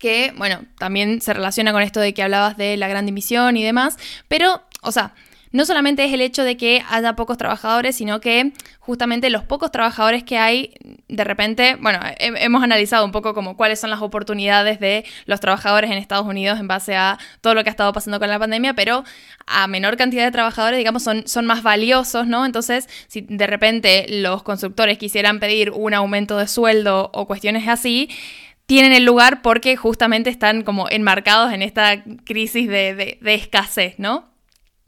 que, 0.00 0.32
bueno, 0.36 0.64
también 0.78 1.20
se 1.20 1.32
relaciona 1.32 1.72
con 1.72 1.82
esto 1.82 2.00
de 2.00 2.12
que 2.12 2.24
hablabas 2.24 2.56
de 2.56 2.76
la 2.76 2.88
gran 2.88 3.06
dimisión 3.06 3.56
y 3.56 3.62
demás, 3.62 3.96
pero, 4.26 4.62
o 4.82 4.90
sea, 4.90 5.14
no 5.52 5.64
solamente 5.64 6.04
es 6.04 6.12
el 6.12 6.20
hecho 6.20 6.44
de 6.44 6.56
que 6.56 6.82
haya 6.88 7.14
pocos 7.16 7.36
trabajadores, 7.36 7.96
sino 7.96 8.20
que 8.20 8.52
justamente 8.78 9.30
los 9.30 9.42
pocos 9.42 9.72
trabajadores 9.72 10.22
que 10.22 10.38
hay, 10.38 10.74
de 11.08 11.24
repente, 11.24 11.76
bueno, 11.80 11.98
hemos 12.18 12.62
analizado 12.62 13.04
un 13.04 13.10
poco 13.10 13.34
como 13.34 13.56
cuáles 13.56 13.80
son 13.80 13.90
las 13.90 14.00
oportunidades 14.00 14.78
de 14.78 15.04
los 15.26 15.40
trabajadores 15.40 15.90
en 15.90 15.98
Estados 15.98 16.26
Unidos 16.26 16.60
en 16.60 16.68
base 16.68 16.94
a 16.94 17.18
todo 17.40 17.54
lo 17.54 17.64
que 17.64 17.70
ha 17.70 17.72
estado 17.72 17.92
pasando 17.92 18.20
con 18.20 18.28
la 18.28 18.38
pandemia, 18.38 18.74
pero 18.74 19.04
a 19.46 19.66
menor 19.66 19.96
cantidad 19.96 20.24
de 20.24 20.30
trabajadores, 20.30 20.78
digamos, 20.78 21.02
son, 21.02 21.26
son 21.26 21.46
más 21.46 21.64
valiosos, 21.64 22.28
¿no? 22.28 22.46
Entonces, 22.46 22.88
si 23.08 23.22
de 23.22 23.46
repente 23.48 24.06
los 24.08 24.44
constructores 24.44 24.98
quisieran 24.98 25.40
pedir 25.40 25.72
un 25.72 25.94
aumento 25.94 26.38
de 26.38 26.46
sueldo 26.46 27.10
o 27.12 27.26
cuestiones 27.26 27.66
así, 27.66 28.08
tienen 28.70 28.92
el 28.92 29.04
lugar 29.04 29.42
porque 29.42 29.74
justamente 29.74 30.30
están 30.30 30.62
como 30.62 30.88
enmarcados 30.88 31.52
en 31.52 31.60
esta 31.60 32.04
crisis 32.24 32.68
de, 32.68 33.18
de 33.20 33.34
escasez, 33.34 33.98
¿no? 33.98 34.29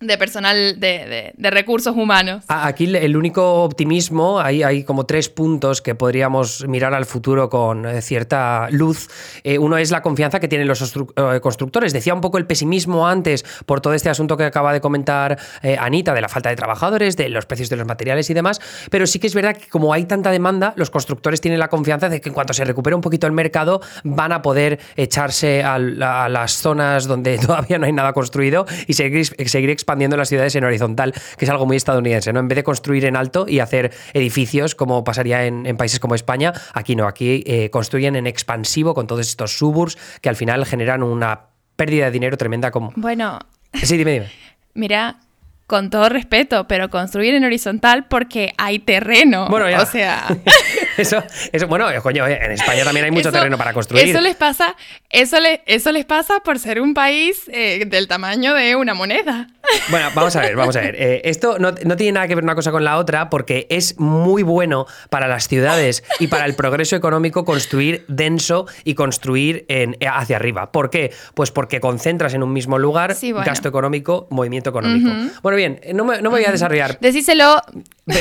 De 0.02 0.18
personal 0.18 0.78
de, 0.78 1.32
recursos 1.50 1.94
humanos. 1.96 2.44
Aquí 2.48 2.84
el 2.94 3.16
único 3.16 3.62
optimismo, 3.62 4.40
hay, 4.40 4.62
hay 4.62 4.84
como 4.84 5.06
tres 5.06 5.28
puntos 5.28 5.80
que 5.80 5.94
podríamos 5.94 6.66
mirar 6.66 6.94
al 6.94 7.06
futuro 7.06 7.48
con 7.48 7.86
eh, 7.86 8.02
cierta 8.02 8.68
luz. 8.70 9.08
Eh, 9.44 9.58
uno 9.58 9.76
es 9.76 9.90
la 9.90 10.02
confianza 10.02 10.40
que 10.40 10.48
tienen 10.48 10.66
los 10.66 10.82
eh, 10.82 11.40
constructores. 11.40 11.92
Decía 11.92 12.14
un 12.14 12.20
poco 12.20 12.38
el 12.38 12.46
pesimismo 12.46 13.06
antes 13.06 13.44
por 13.66 13.80
todo 13.80 13.94
este 13.94 14.10
asunto 14.10 14.36
que 14.36 14.44
acaba 14.44 14.72
de 14.72 14.80
comentar 14.80 15.38
Anita, 15.78 16.14
de 16.14 16.20
la 16.20 16.28
falta 16.28 16.48
de 16.48 16.56
trabajadores, 16.56 17.16
de 17.16 17.28
los 17.28 17.46
precios 17.46 17.68
de 17.68 17.76
los 17.76 17.86
materiales 17.86 18.28
y 18.30 18.34
demás, 18.34 18.60
pero 18.90 19.06
sí 19.06 19.18
que 19.18 19.26
es 19.26 19.34
verdad 19.34 19.56
que 19.56 19.68
como 19.68 19.92
hay 19.92 20.04
tanta 20.04 20.30
demanda, 20.30 20.72
los 20.76 20.90
constructores 20.90 21.40
tienen 21.40 21.60
la 21.60 21.68
confianza 21.68 22.08
de 22.08 22.20
que 22.20 22.28
en 22.28 22.34
cuanto 22.34 22.52
se 22.52 22.64
recupere 22.64 22.96
un 22.96 23.00
poquito 23.00 23.26
el 23.26 23.32
mercado, 23.32 23.80
van 24.02 24.32
a 24.32 24.42
poder 24.42 24.80
echarse 24.96 25.62
a, 25.62 25.78
las 25.78 26.52
zonas 26.52 27.06
donde 27.06 27.38
todavía 27.46 27.78
no 27.78 27.86
hay 27.86 27.92
nada 27.92 28.12
construido 28.12 28.66
y 28.86 28.94
seguir, 28.94 29.26
seguir 29.48 29.70
expandiendo 29.70 29.91
expandiendo 29.92 30.16
las 30.16 30.28
ciudades 30.28 30.54
en 30.56 30.64
horizontal, 30.64 31.12
que 31.36 31.44
es 31.44 31.50
algo 31.50 31.66
muy 31.66 31.76
estadounidense, 31.76 32.32
¿no? 32.32 32.40
En 32.40 32.48
vez 32.48 32.56
de 32.56 32.64
construir 32.64 33.04
en 33.04 33.14
alto 33.16 33.46
y 33.46 33.60
hacer 33.60 33.92
edificios 34.14 34.74
como 34.74 35.04
pasaría 35.04 35.44
en, 35.44 35.76
países 35.76 36.00
como 36.00 36.14
España, 36.14 36.52
aquí 36.72 36.96
no, 36.96 37.06
aquí 37.06 37.44
eh, 37.46 37.70
construyen 37.70 38.16
en 38.16 38.26
expansivo 38.26 38.94
con 38.94 39.06
todos 39.06 39.28
estos 39.28 39.56
suburbs 39.56 39.98
que 40.20 40.28
al 40.28 40.36
final 40.36 40.64
generan 40.64 41.02
una 41.02 41.40
pérdida 41.76 42.06
de 42.06 42.10
dinero 42.10 42.36
tremenda 42.36 42.70
como... 42.70 42.92
Bueno... 42.96 43.38
Sí, 43.74 43.96
dime, 43.96 44.12
dime. 44.12 44.30
Mira, 44.74 45.18
con 45.66 45.88
todo 45.88 46.08
respeto, 46.10 46.66
pero 46.68 46.90
construir 46.90 47.34
en 47.34 47.44
horizontal 47.44 48.04
porque 48.04 48.52
hay 48.58 48.78
terreno. 48.78 49.48
Bueno, 49.48 49.70
ya. 49.70 49.80
O 49.80 49.86
sea. 49.86 50.26
eso, 50.98 51.22
eso, 51.52 51.66
bueno, 51.66 51.90
eh, 51.90 52.00
coño, 52.00 52.26
eh, 52.26 52.38
en 52.42 52.52
España 52.52 52.84
también 52.84 53.04
hay 53.04 53.10
mucho 53.10 53.32
terreno 53.32 53.58
para 53.58 53.72
construir. 53.72 54.08
Eso 54.08 54.20
les 54.20 54.36
pasa, 54.36 54.76
eso, 55.10 55.40
le, 55.40 55.62
eso 55.66 55.92
les 55.92 56.04
pasa 56.04 56.40
por 56.40 56.58
ser 56.58 56.80
un 56.80 56.94
país 56.94 57.42
eh, 57.52 57.84
del 57.86 58.08
tamaño 58.08 58.54
de 58.54 58.76
una 58.76 58.94
moneda. 58.94 59.48
Bueno, 59.88 60.08
vamos 60.14 60.34
a 60.36 60.40
ver, 60.40 60.54
vamos 60.54 60.76
a 60.76 60.80
ver. 60.80 60.96
esto 61.24 61.58
no, 61.58 61.72
no, 61.84 61.96
tiene 61.96 62.12
nada 62.12 62.28
que 62.28 62.34
ver 62.34 62.44
una 62.44 62.54
cosa 62.54 62.70
con 62.70 62.84
la 62.84 62.98
otra 62.98 63.30
porque 63.30 63.66
es 63.70 63.98
muy 63.98 64.42
bueno 64.42 64.86
para 65.08 65.28
las 65.28 65.48
ciudades 65.48 66.04
y 66.18 66.26
para 66.26 66.44
el 66.44 66.54
progreso 66.54 66.94
económico 66.94 67.44
construir 67.44 68.04
denso 68.08 68.66
y 68.84 68.94
construir 68.94 69.64
en, 69.68 69.96
hacia 70.06 70.36
arriba. 70.36 70.72
¿Por 70.72 70.90
qué? 70.90 71.12
Pues 71.34 71.50
porque 71.50 71.80
concentras 71.80 72.34
en 72.34 72.42
un 72.42 72.52
mismo 72.52 72.78
lugar 72.78 73.16
gasto 73.44 73.68
económico, 73.68 74.26
movimiento 74.30 74.70
económico. 74.70 75.10
Bueno, 75.42 75.56
bien, 75.56 75.80
no 75.94 76.04
me, 76.04 76.20
voy 76.20 76.44
a 76.44 76.52
desarrollar. 76.52 76.98
Decíselo. 77.00 77.60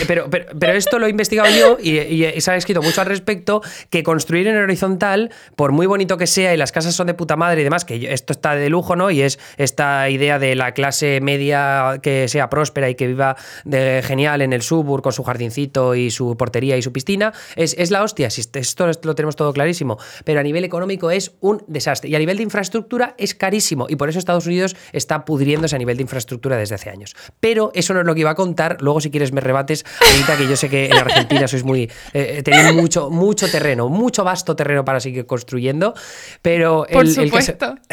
Pero, 0.08 0.30
pero, 0.30 0.74
esto 0.74 1.00
lo 1.00 1.08
he 1.08 1.10
investigado 1.10 1.50
yo 1.50 1.78
y, 1.82 2.24
ha 2.24 2.56
escrito 2.62 2.82
mucho 2.82 3.02
al 3.02 3.08
respecto, 3.08 3.62
que 3.90 4.04
construir 4.04 4.48
en 4.48 4.58
horizontal, 4.58 5.32
por 5.56 5.72
muy 5.72 5.86
bonito 5.86 6.18
que 6.18 6.28
sea 6.28 6.54
y 6.54 6.58
las 6.58 6.72
casas 6.72 6.96
son 6.96 7.08
de 7.08 7.14
puta 7.14 7.36
madre 7.36 7.62
y 7.62 7.64
demás, 7.64 7.86
que 7.86 8.14
esto 8.14 8.34
está 8.34 8.56
de 8.56 8.70
lujo, 8.70 8.96
¿no? 8.96 9.12
Y 9.12 9.22
es 9.22 9.40
esta 9.58 10.10
idea 10.10 10.40
de 10.40 10.56
la 10.56 10.74
clase 10.74 11.20
media 11.22 12.00
que 12.02 12.28
sea 12.28 12.50
próspera 12.50 12.90
y 12.90 12.96
que 12.96 13.08
viva 13.08 13.36
de 13.66 14.02
genial 14.04 14.42
en 14.42 14.54
el 14.54 14.62
subur 14.62 15.02
con 15.02 15.14
su 15.14 15.24
jardincito 15.24 15.96
y 15.96 16.12
su 16.12 16.38
portería 16.38 16.78
y 16.78 16.82
su 16.82 16.92
piscina, 16.92 17.34
es, 17.56 17.76
es 17.78 17.92
la 17.92 18.04
hostia, 18.04 18.28
esto 18.28 18.90
lo 19.04 19.16
tenemos 19.16 19.36
todo 19.36 19.54
clarísimo, 19.54 19.98
pero 20.24 20.40
a 20.40 20.44
nivel 20.44 20.64
económico 20.64 21.12
es 21.12 21.34
un 21.40 21.64
desastre 21.68 22.10
y 22.10 22.16
a 22.16 22.20
nivel 22.20 22.38
de 22.38 22.44
infraestructura 22.44 23.16
es 23.18 23.36
carísimo 23.36 23.88
y 23.90 23.96
por 23.96 24.10
eso 24.10 24.20
Estados 24.20 24.46
Unidos 24.46 24.76
está 24.94 25.26
pudriéndose 25.26 25.76
a 25.76 25.80
nivel 25.80 25.98
de 25.98 26.04
infraestructura 26.04 26.58
desde 26.58 26.76
hace 26.76 26.90
años. 26.90 27.16
Pero 27.40 27.72
eso 27.74 27.94
no 27.94 28.02
es 28.02 28.06
lo 28.06 28.14
que 28.14 28.22
iba 28.22 28.32
a 28.32 28.36
contar. 28.36 28.78
Luego, 28.82 29.02
si 29.02 29.12
quieres, 29.12 29.32
me 29.32 29.42
rebates, 29.42 29.86
ahorita 30.00 30.38
que 30.38 30.48
yo 30.48 30.56
sé 30.56 30.70
que 30.70 30.86
en 30.86 30.98
Argentina 30.98 31.48
sois 31.48 31.64
muy. 31.64 31.90
Eh, 32.14 32.42
tenéis 32.52 32.76
mucho, 32.76 33.10
mucho 33.10 33.50
terreno, 33.50 33.90
mucho 33.90 34.24
vasto 34.24 34.56
terreno 34.56 34.86
para 34.86 35.00
seguir 35.00 35.26
construyendo. 35.26 35.94
Pero 36.42 36.86
el, 36.88 36.94
por 36.94 37.08
supuesto. 37.08 37.76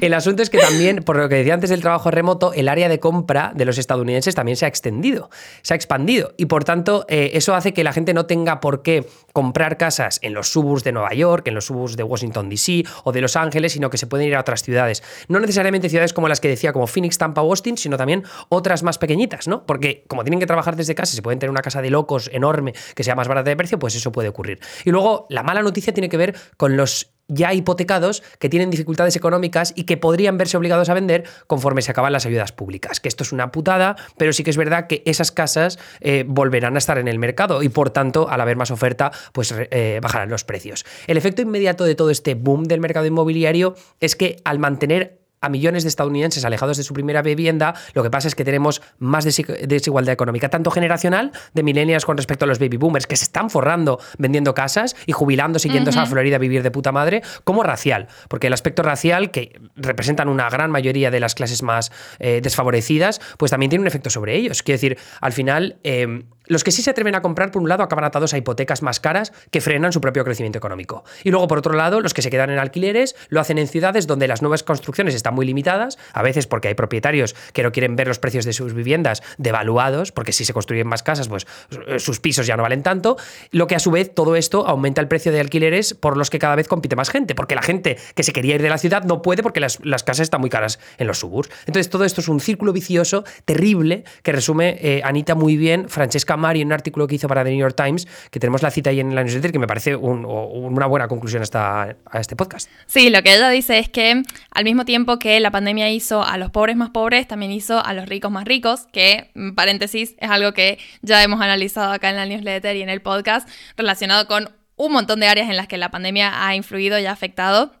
El, 0.00 0.14
asunto 0.14 0.42
es 0.42 0.50
que 0.50 0.58
también, 0.58 0.96
por 0.96 1.16
lo 1.16 1.28
que 1.28 1.36
decía 1.36 1.54
antes 1.54 1.70
del 1.70 1.80
trabajo 1.80 2.10
remoto, 2.10 2.52
el 2.52 2.68
área 2.68 2.88
de 2.88 3.00
compra 3.00 3.52
de 3.54 3.64
los 3.64 3.78
estadounidenses 3.78 4.34
también 4.34 4.56
se 4.56 4.64
ha 4.64 4.68
extendido, 4.68 5.30
se 5.62 5.74
ha 5.74 5.76
expandido. 5.76 6.34
Y 6.36 6.46
por 6.46 6.64
tanto, 6.64 7.04
eh, 7.08 7.30
eso 7.34 7.54
hace 7.54 7.72
que 7.72 7.84
la 7.84 7.92
gente 7.92 8.14
no 8.14 8.26
tenga 8.26 8.60
por 8.60 8.82
qué 8.82 9.06
comprar 9.34 9.76
casas 9.76 10.20
en 10.22 10.32
los 10.32 10.48
suburbs 10.48 10.84
de 10.84 10.92
Nueva 10.92 11.12
York, 11.12 11.48
en 11.48 11.54
los 11.54 11.66
suburbs 11.66 11.96
de 11.96 12.04
Washington 12.04 12.48
DC 12.48 12.84
o 13.02 13.10
de 13.10 13.20
Los 13.20 13.34
Ángeles, 13.34 13.72
sino 13.72 13.90
que 13.90 13.98
se 13.98 14.06
pueden 14.06 14.28
ir 14.28 14.36
a 14.36 14.40
otras 14.40 14.62
ciudades. 14.62 15.02
No 15.26 15.40
necesariamente 15.40 15.88
ciudades 15.88 16.12
como 16.12 16.28
las 16.28 16.40
que 16.40 16.46
decía, 16.46 16.72
como 16.72 16.86
Phoenix, 16.86 17.18
Tampa 17.18 17.40
Austin, 17.40 17.76
sino 17.76 17.96
también 17.96 18.22
otras 18.48 18.84
más 18.84 18.96
pequeñitas, 18.96 19.48
¿no? 19.48 19.66
Porque 19.66 20.04
como 20.06 20.22
tienen 20.22 20.38
que 20.38 20.46
trabajar 20.46 20.76
desde 20.76 20.94
casa, 20.94 21.16
se 21.16 21.20
pueden 21.20 21.40
tener 21.40 21.50
una 21.50 21.62
casa 21.62 21.82
de 21.82 21.90
locos 21.90 22.30
enorme 22.32 22.74
que 22.94 23.02
sea 23.02 23.16
más 23.16 23.26
barata 23.26 23.50
de 23.50 23.56
precio, 23.56 23.76
pues 23.80 23.96
eso 23.96 24.12
puede 24.12 24.28
ocurrir. 24.28 24.60
Y 24.84 24.90
luego 24.90 25.26
la 25.28 25.42
mala 25.42 25.62
noticia 25.62 25.92
tiene 25.92 26.08
que 26.08 26.16
ver 26.16 26.36
con 26.56 26.76
los 26.76 27.13
ya 27.28 27.52
hipotecados 27.52 28.22
que 28.38 28.48
tienen 28.48 28.70
dificultades 28.70 29.16
económicas 29.16 29.72
y 29.76 29.84
que 29.84 29.96
podrían 29.96 30.36
verse 30.38 30.56
obligados 30.56 30.88
a 30.88 30.94
vender 30.94 31.24
conforme 31.46 31.82
se 31.82 31.90
acaban 31.90 32.12
las 32.12 32.26
ayudas 32.26 32.52
públicas. 32.52 33.00
Que 33.00 33.08
esto 33.08 33.24
es 33.24 33.32
una 33.32 33.50
putada, 33.50 33.96
pero 34.18 34.32
sí 34.32 34.44
que 34.44 34.50
es 34.50 34.56
verdad 34.56 34.86
que 34.86 35.02
esas 35.06 35.32
casas 35.32 35.78
eh, 36.00 36.24
volverán 36.26 36.74
a 36.76 36.78
estar 36.78 36.98
en 36.98 37.08
el 37.08 37.18
mercado 37.18 37.62
y 37.62 37.68
por 37.68 37.90
tanto, 37.90 38.28
al 38.28 38.40
haber 38.40 38.56
más 38.56 38.70
oferta, 38.70 39.12
pues 39.32 39.54
eh, 39.56 40.00
bajarán 40.02 40.30
los 40.30 40.44
precios. 40.44 40.84
El 41.06 41.16
efecto 41.16 41.42
inmediato 41.42 41.84
de 41.84 41.94
todo 41.94 42.10
este 42.10 42.34
boom 42.34 42.64
del 42.64 42.80
mercado 42.80 43.06
inmobiliario 43.06 43.74
es 44.00 44.16
que 44.16 44.36
al 44.44 44.58
mantener 44.58 45.23
a 45.44 45.48
millones 45.48 45.82
de 45.84 45.88
estadounidenses 45.88 46.44
alejados 46.44 46.76
de 46.76 46.82
su 46.82 46.94
primera 46.94 47.22
vivienda, 47.22 47.74
lo 47.92 48.02
que 48.02 48.10
pasa 48.10 48.28
es 48.28 48.34
que 48.34 48.44
tenemos 48.44 48.82
más 48.98 49.24
desigualdad 49.24 50.12
económica, 50.12 50.48
tanto 50.48 50.70
generacional 50.70 51.32
de 51.52 51.62
millennials 51.62 52.04
con 52.04 52.16
respecto 52.16 52.44
a 52.44 52.48
los 52.48 52.58
baby 52.58 52.76
boomers, 52.76 53.06
que 53.06 53.16
se 53.16 53.24
están 53.24 53.50
forrando 53.50 53.98
vendiendo 54.18 54.54
casas 54.54 54.96
y 55.06 55.12
jubilando 55.12 55.58
siguiéndose 55.58 55.98
a 55.98 56.06
Florida 56.06 56.36
a 56.36 56.38
vivir 56.38 56.62
de 56.62 56.70
puta 56.70 56.92
madre, 56.92 57.22
como 57.44 57.62
racial, 57.62 58.08
porque 58.28 58.46
el 58.46 58.52
aspecto 58.52 58.82
racial, 58.82 59.30
que 59.30 59.60
representan 59.76 60.28
una 60.28 60.48
gran 60.48 60.70
mayoría 60.70 61.10
de 61.10 61.20
las 61.20 61.34
clases 61.34 61.62
más 61.62 61.92
eh, 62.18 62.40
desfavorecidas, 62.42 63.20
pues 63.38 63.50
también 63.50 63.70
tiene 63.70 63.82
un 63.82 63.88
efecto 63.88 64.10
sobre 64.10 64.36
ellos. 64.36 64.62
Quiero 64.62 64.76
decir, 64.76 64.98
al 65.20 65.32
final, 65.32 65.76
eh, 65.84 66.24
los 66.46 66.64
que 66.64 66.70
sí 66.70 66.82
se 66.82 66.90
atreven 66.90 67.14
a 67.14 67.22
comprar, 67.22 67.50
por 67.50 67.62
un 67.62 67.68
lado, 67.68 67.82
acaban 67.82 68.04
atados 68.04 68.34
a 68.34 68.38
hipotecas 68.38 68.82
más 68.82 69.00
caras 69.00 69.32
que 69.50 69.60
frenan 69.60 69.92
su 69.92 70.00
propio 70.00 70.24
crecimiento 70.24 70.58
económico. 70.58 71.04
Y 71.22 71.30
luego, 71.30 71.48
por 71.48 71.58
otro 71.58 71.74
lado, 71.74 72.00
los 72.00 72.14
que 72.14 72.22
se 72.22 72.30
quedan 72.30 72.50
en 72.50 72.58
alquileres 72.58 73.16
lo 73.28 73.40
hacen 73.40 73.58
en 73.58 73.68
ciudades 73.68 74.06
donde 74.06 74.28
las 74.28 74.42
nuevas 74.42 74.62
construcciones 74.62 75.14
están 75.14 75.34
muy 75.34 75.46
limitadas, 75.46 75.98
a 76.12 76.22
veces 76.22 76.46
porque 76.46 76.68
hay 76.68 76.74
propietarios 76.74 77.34
que 77.52 77.62
no 77.62 77.72
quieren 77.72 77.96
ver 77.96 78.08
los 78.08 78.18
precios 78.18 78.44
de 78.44 78.52
sus 78.52 78.74
viviendas 78.74 79.22
devaluados, 79.38 80.12
porque 80.12 80.32
si 80.32 80.44
se 80.44 80.52
construyen 80.52 80.86
más 80.86 81.02
casas, 81.02 81.28
pues 81.28 81.46
eh, 81.86 81.98
sus 81.98 82.20
pisos 82.20 82.46
ya 82.46 82.56
no 82.56 82.62
valen 82.62 82.82
tanto, 82.82 83.16
lo 83.50 83.66
que 83.66 83.74
a 83.74 83.78
su 83.78 83.90
vez 83.90 84.14
todo 84.14 84.36
esto 84.36 84.66
aumenta 84.66 85.00
el 85.00 85.08
precio 85.08 85.32
de 85.32 85.40
alquileres 85.40 85.94
por 85.94 86.16
los 86.16 86.30
que 86.30 86.38
cada 86.38 86.56
vez 86.56 86.68
compite 86.68 86.96
más 86.96 87.10
gente, 87.10 87.34
porque 87.34 87.54
la 87.54 87.62
gente 87.62 87.96
que 88.14 88.22
se 88.22 88.32
quería 88.32 88.56
ir 88.56 88.62
de 88.62 88.68
la 88.68 88.78
ciudad 88.78 89.04
no 89.04 89.22
puede 89.22 89.42
porque 89.42 89.60
las, 89.60 89.78
casas 90.04 90.20
están 90.20 90.40
muy 90.40 90.50
caras 90.50 90.78
en 90.98 91.06
los 91.06 91.18
suburbs. 91.18 91.50
Entonces, 91.66 91.88
todo 91.88 92.04
esto 92.04 92.20
es 92.20 92.28
un 92.28 92.40
círculo 92.40 92.72
vicioso 92.72 93.24
terrible 93.44 94.04
que 94.22 94.32
resume 94.32 94.78
eh, 94.80 95.00
Anita 95.04 95.34
muy 95.34 95.56
bien, 95.56 95.88
Francesca 95.88 96.33
Mari 96.36 96.60
en 96.60 96.68
un 96.68 96.72
artículo 96.72 97.06
que 97.06 97.14
hizo 97.14 97.28
para 97.28 97.44
The 97.44 97.50
New 97.50 97.60
York 97.60 97.76
Times, 97.76 98.06
que 98.30 98.40
tenemos 98.40 98.62
la 98.62 98.70
cita 98.70 98.90
ahí 98.90 99.00
en 99.00 99.14
la 99.14 99.22
newsletter, 99.22 99.52
que 99.52 99.58
me 99.58 99.66
parece 99.66 99.96
una 99.96 100.86
buena 100.86 101.08
conclusión 101.08 101.42
a 101.54 101.96
este 102.14 102.36
podcast. 102.36 102.70
Sí, 102.86 103.10
lo 103.10 103.22
que 103.22 103.34
ella 103.34 103.48
dice 103.50 103.78
es 103.78 103.88
que 103.88 104.22
al 104.50 104.64
mismo 104.64 104.84
tiempo 104.84 105.18
que 105.18 105.38
la 105.40 105.50
pandemia 105.50 105.90
hizo 105.90 106.24
a 106.24 106.36
los 106.38 106.50
pobres 106.50 106.76
más 106.76 106.90
pobres, 106.90 107.28
también 107.28 107.52
hizo 107.52 107.84
a 107.84 107.92
los 107.92 108.08
ricos 108.08 108.30
más 108.30 108.44
ricos, 108.44 108.86
que, 108.92 109.30
paréntesis, 109.56 110.14
es 110.18 110.30
algo 110.30 110.52
que 110.52 110.78
ya 111.02 111.22
hemos 111.22 111.40
analizado 111.40 111.92
acá 111.92 112.10
en 112.10 112.16
la 112.16 112.26
newsletter 112.26 112.76
y 112.76 112.82
en 112.82 112.88
el 112.88 113.02
podcast, 113.02 113.48
relacionado 113.76 114.26
con 114.26 114.50
un 114.76 114.92
montón 114.92 115.20
de 115.20 115.28
áreas 115.28 115.48
en 115.50 115.56
las 115.56 115.68
que 115.68 115.78
la 115.78 115.90
pandemia 115.90 116.46
ha 116.46 116.54
influido 116.54 116.98
y 116.98 117.06
ha 117.06 117.12
afectado 117.12 117.72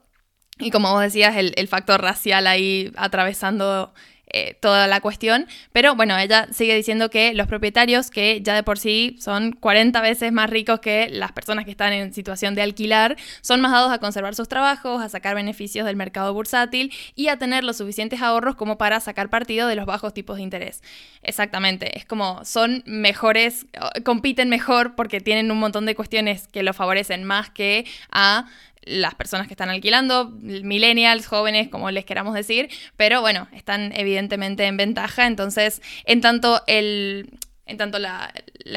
Y 0.58 0.70
como 0.70 0.92
vos 0.92 1.02
decías, 1.02 1.34
el 1.36 1.68
factor 1.68 2.00
racial 2.00 2.46
ahí 2.46 2.92
atravesando 2.96 3.92
eh, 4.36 4.56
toda 4.58 4.88
la 4.88 5.00
cuestión. 5.00 5.46
Pero 5.70 5.94
bueno, 5.94 6.18
ella 6.18 6.48
sigue 6.50 6.74
diciendo 6.74 7.08
que 7.08 7.34
los 7.34 7.46
propietarios, 7.46 8.10
que 8.10 8.40
ya 8.42 8.56
de 8.56 8.64
por 8.64 8.80
sí 8.80 9.16
son 9.20 9.52
40 9.52 10.00
veces 10.00 10.32
más 10.32 10.50
ricos 10.50 10.80
que 10.80 11.08
las 11.08 11.30
personas 11.30 11.64
que 11.64 11.70
están 11.70 11.92
en 11.92 12.12
situación 12.12 12.56
de 12.56 12.62
alquilar, 12.62 13.16
son 13.42 13.60
más 13.60 13.70
dados 13.70 13.92
a 13.92 13.98
conservar 13.98 14.34
sus 14.34 14.48
trabajos, 14.48 15.00
a 15.00 15.08
sacar 15.08 15.36
beneficios 15.36 15.86
del 15.86 15.94
mercado 15.94 16.34
bursátil 16.34 16.92
y 17.14 17.28
a 17.28 17.38
tener 17.38 17.62
los 17.62 17.76
suficientes 17.76 18.22
ahorros 18.22 18.56
como 18.56 18.76
para 18.76 18.98
sacar 18.98 19.30
partido 19.30 19.68
de 19.68 19.76
los 19.76 19.86
bajos 19.86 20.12
tipos 20.12 20.38
de 20.38 20.42
interés. 20.42 20.82
Exactamente, 21.22 21.96
es 21.96 22.04
como 22.04 22.44
son 22.44 22.82
mejores, 22.86 23.66
compiten 24.04 24.48
mejor 24.48 24.96
porque 24.96 25.20
tienen 25.20 25.52
un 25.52 25.60
montón 25.60 25.86
de 25.86 25.94
cuestiones 25.94 26.48
que 26.48 26.64
lo 26.64 26.74
favorecen 26.74 27.22
más 27.22 27.50
que 27.50 27.86
a 28.10 28.46
las 28.86 29.14
personas 29.14 29.46
que 29.46 29.54
están 29.54 29.70
alquilando, 29.70 30.30
millennials, 30.30 31.26
jóvenes, 31.26 31.68
como 31.68 31.90
les 31.90 32.04
queramos 32.04 32.34
decir, 32.34 32.68
pero 32.96 33.20
bueno, 33.20 33.48
están 33.52 33.92
evidentemente 33.96 34.64
en 34.64 34.76
ventaja, 34.76 35.26
entonces 35.26 35.82
en 36.04 36.20
tanto 36.20 36.62
el... 36.66 37.38
En 37.66 37.78
tanto 37.78 37.98
la, 37.98 38.30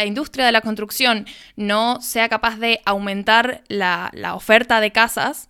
industria 0.05 0.45
de 0.45 0.53
la 0.53 0.61
construcción 0.61 1.25
no 1.57 1.99
sea 1.99 2.29
capaz 2.29 2.55
de 2.55 2.79
aumentar 2.85 3.61
la, 3.67 4.09
oferta 4.33 4.79
de 4.79 4.93
casas, 4.93 5.49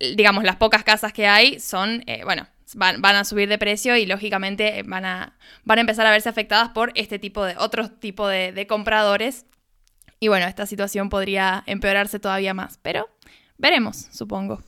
digamos, 0.00 0.42
las 0.42 0.56
pocas 0.56 0.82
casas 0.82 1.12
que 1.12 1.26
hay 1.26 1.60
son, 1.60 2.02
eh, 2.06 2.22
bueno, 2.24 2.48
Van, 2.74 3.04
a 3.04 3.24
subir 3.26 3.50
de 3.50 3.58
precio 3.58 3.98
y 3.98 4.06
lógicamente 4.06 4.82
van 4.86 5.04
a, 5.04 5.36
van 5.64 5.76
a 5.76 5.80
empezar 5.82 6.06
a 6.06 6.10
verse 6.10 6.30
afectadas 6.30 6.70
por 6.70 6.90
este 6.94 7.18
tipo 7.18 7.44
de, 7.44 7.54
otro 7.58 7.90
tipo 7.90 8.26
de, 8.26 8.52
de, 8.52 8.66
compradores. 8.66 9.44
Y 10.18 10.28
bueno, 10.28 10.46
esta 10.46 10.64
situación 10.64 11.10
podría 11.10 11.64
empeorarse 11.66 12.18
todavía 12.18 12.54
más, 12.54 12.78
pero 12.80 13.10
Veremos, 13.62 14.08
supongo. 14.10 14.60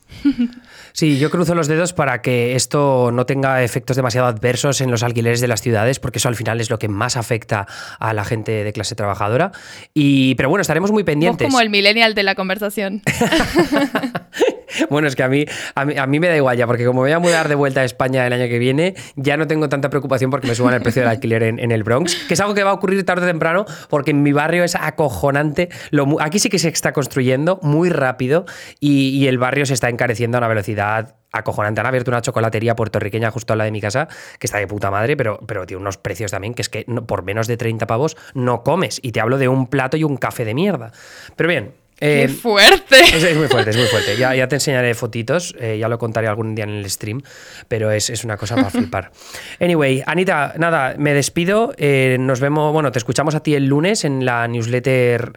Sí, 0.93 1.19
yo 1.19 1.29
cruzo 1.29 1.57
los 1.57 1.67
dedos 1.67 1.93
para 1.93 2.23
que 2.23 2.55
esto 2.55 3.11
no 3.11 3.27
tenga 3.27 3.65
efectos 3.65 3.97
demasiado 3.97 4.29
adversos 4.29 4.81
en 4.81 4.93
los 4.93 5.03
alquileres 5.03 5.41
de 5.41 5.49
las 5.49 5.61
ciudades, 5.63 5.99
porque 5.99 6.19
eso 6.19 6.29
al 6.29 6.37
final 6.37 6.61
es 6.61 6.71
lo 6.71 6.79
que 6.79 6.87
más 6.87 7.17
afecta 7.17 7.67
a 7.99 8.15
la 8.15 8.25
gente 8.25 8.63
de 8.63 8.73
clase 8.73 8.95
trabajadora. 8.95 9.51
Y, 9.95 10.37
pero 10.37 10.49
bueno, 10.49 10.61
estaremos 10.61 10.93
muy 10.93 11.03
pendientes. 11.03 11.45
como 11.45 11.61
el 11.61 11.71
millennial 11.71 12.15
de 12.15 12.23
la 12.23 12.37
conversación. 12.37 13.03
Bueno, 14.91 15.09
es 15.09 15.17
que 15.17 15.23
a 15.23 15.29
mí, 15.29 15.45
a 15.75 16.07
mí, 16.07 16.21
me 16.21 16.29
da 16.29 16.37
igual 16.37 16.57
ya, 16.57 16.67
porque 16.67 16.85
como 16.85 17.01
voy 17.01 17.13
a 17.13 17.19
mudar 17.19 17.49
de 17.49 17.55
vuelta 17.55 17.81
a 17.81 17.85
España 17.85 18.27
el 18.27 18.33
año 18.33 18.47
que 18.47 18.59
viene, 18.59 18.95
ya 19.17 19.37
no 19.37 19.47
tengo 19.47 19.69
tanta 19.69 19.91
preocupación 19.91 20.31
porque 20.31 20.47
me 20.47 20.55
suban 20.55 20.75
el 20.75 20.83
precio 20.83 21.03
del 21.03 21.11
alquiler 21.11 21.43
en, 21.43 21.73
el 21.73 21.83
Bronx, 21.83 22.15
que 22.29 22.35
es 22.35 22.41
algo 22.41 22.55
que 22.55 22.63
va 22.63 22.71
a 22.71 22.75
ocurrir 22.75 23.05
tarde 23.05 23.25
o 23.25 23.27
temprano, 23.27 23.65
porque 23.89 24.11
en 24.11 24.23
mi 24.23 24.33
barrio 24.33 24.65
es 24.65 24.75
acojonante. 24.75 25.69
Lo, 25.91 26.21
aquí 26.21 26.39
sí 26.39 26.49
que 26.49 26.59
se 26.59 26.69
está 26.69 26.93
construyendo 26.93 27.59
muy 27.63 27.91
rápido 27.91 28.45
y, 28.81 29.25
el 29.25 29.39
barrio 29.39 29.65
se 29.65 29.73
está 29.73 29.89
encareciendo 29.89 30.37
a 30.37 30.41
una 30.41 30.49
velocidad 30.49 31.17
acojonante. 31.33 31.81
Han 31.81 31.87
abierto 31.87 32.11
una 32.11 32.21
chocolatería 32.21 32.77
puertorriqueña 32.77 33.31
justo 33.31 33.55
al 33.55 33.59
lado 33.59 33.67
de 33.67 33.73
mi 33.73 33.81
casa, 33.81 34.07
que 34.39 34.47
está 34.47 34.59
de 34.59 34.67
puta 34.67 34.91
madre, 34.91 35.17
pero, 35.17 35.41
pero 35.47 35.65
tiene 35.65 35.81
unos 35.81 35.97
precios 35.97 36.31
también 36.31 36.53
que 36.53 36.61
es 36.61 36.69
que 36.69 36.85
por 36.85 37.23
menos 37.23 37.47
de 37.47 37.57
30 37.57 37.87
pavos 37.87 38.17
no 38.35 38.63
comes. 38.63 39.01
Y 39.03 39.13
te 39.13 39.21
hablo 39.21 39.39
de 39.39 39.49
un 39.49 39.67
plato 39.67 39.97
y 39.97 40.05
un 40.05 40.19
café 40.19 40.45
de 40.45 40.55
mierda. 40.55 40.93
Pero 41.37 41.49
bien, 41.49 41.73
¡Qué 41.99 42.25
eh, 42.25 42.29
fuerte! 42.29 42.97
Es, 43.15 43.37
muy 43.37 43.49
fuerte, 43.49 43.71
es 43.71 43.77
muy 43.77 43.87
fuerte. 43.87 44.17
Ya, 44.17 44.35
ya 44.35 44.49
te 44.49 44.57
enseñaré 44.57 44.95
fotitos, 44.95 45.55
eh, 45.59 45.79
ya 45.79 45.89
lo 45.89 45.99
contaré 45.99 46.27
algún 46.27 46.55
día 46.55 46.65
en 46.65 46.71
el 46.71 46.91
stream, 46.91 47.23
pero 47.69 47.91
es, 47.91 48.11
es 48.11 48.25
una 48.25 48.37
cosa 48.37 48.57
para 48.57 48.71
flipar. 48.71 49.13
Anyway, 49.61 50.03
Anita, 50.05 50.55
nada, 50.59 50.95
me 50.99 51.15
despido. 51.15 51.73
Eh, 51.77 52.17
nos 52.19 52.41
vemos, 52.41 52.73
bueno, 52.73 52.91
te 52.93 52.99
escuchamos 52.99 53.35
a 53.35 53.41
ti 53.41 53.55
el 53.55 53.67
lunes 53.67 54.05
en 54.05 54.25
la 54.25 54.47
newsletter 54.49 55.33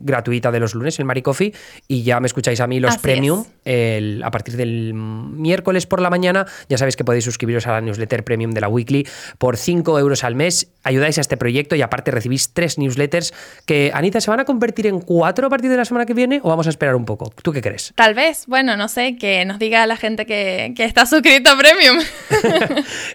gratuita 0.00 0.50
de 0.50 0.60
los 0.60 0.74
lunes, 0.74 0.98
el 0.98 1.04
Maricoffee, 1.04 1.52
y 1.88 2.02
ya 2.02 2.20
me 2.20 2.26
escucháis 2.26 2.60
a 2.60 2.66
mí 2.66 2.80
los 2.80 2.98
premium 2.98 3.44
a 4.22 4.30
partir 4.30 4.56
del 4.56 4.94
miércoles 4.94 5.86
por 5.86 6.00
la 6.00 6.10
mañana. 6.10 6.46
Ya 6.68 6.78
sabéis 6.78 6.96
que 6.96 7.04
podéis 7.04 7.24
suscribiros 7.24 7.66
a 7.66 7.72
la 7.72 7.80
newsletter 7.80 8.24
premium 8.24 8.52
de 8.52 8.60
la 8.60 8.68
weekly 8.68 9.06
por 9.38 9.56
5 9.56 9.98
euros 9.98 10.24
al 10.24 10.34
mes. 10.34 10.72
Ayudáis 10.82 11.18
a 11.18 11.20
este 11.20 11.36
proyecto 11.36 11.76
y 11.76 11.82
aparte 11.82 12.10
recibís 12.10 12.52
tres 12.52 12.78
newsletters 12.78 13.32
que, 13.64 13.90
Anita, 13.94 14.20
se 14.20 14.30
van 14.30 14.40
a 14.40 14.44
convertir 14.44 14.86
en 14.86 15.00
cuatro 15.00 15.46
a 15.46 15.50
partir 15.50 15.70
de 15.70 15.75
la 15.76 15.84
semana 15.84 16.06
que 16.06 16.14
viene 16.14 16.40
o 16.42 16.48
vamos 16.48 16.66
a 16.66 16.70
esperar 16.70 16.94
un 16.94 17.04
poco? 17.04 17.32
¿Tú 17.42 17.52
qué 17.52 17.62
crees? 17.62 17.92
Tal 17.94 18.14
vez, 18.14 18.44
bueno, 18.46 18.76
no 18.76 18.88
sé, 18.88 19.16
que 19.16 19.44
nos 19.44 19.58
diga 19.58 19.86
la 19.86 19.96
gente 19.96 20.26
que, 20.26 20.74
está 20.78 21.06
suscrito 21.06 21.50
a 21.50 21.58
Premium. 21.58 21.98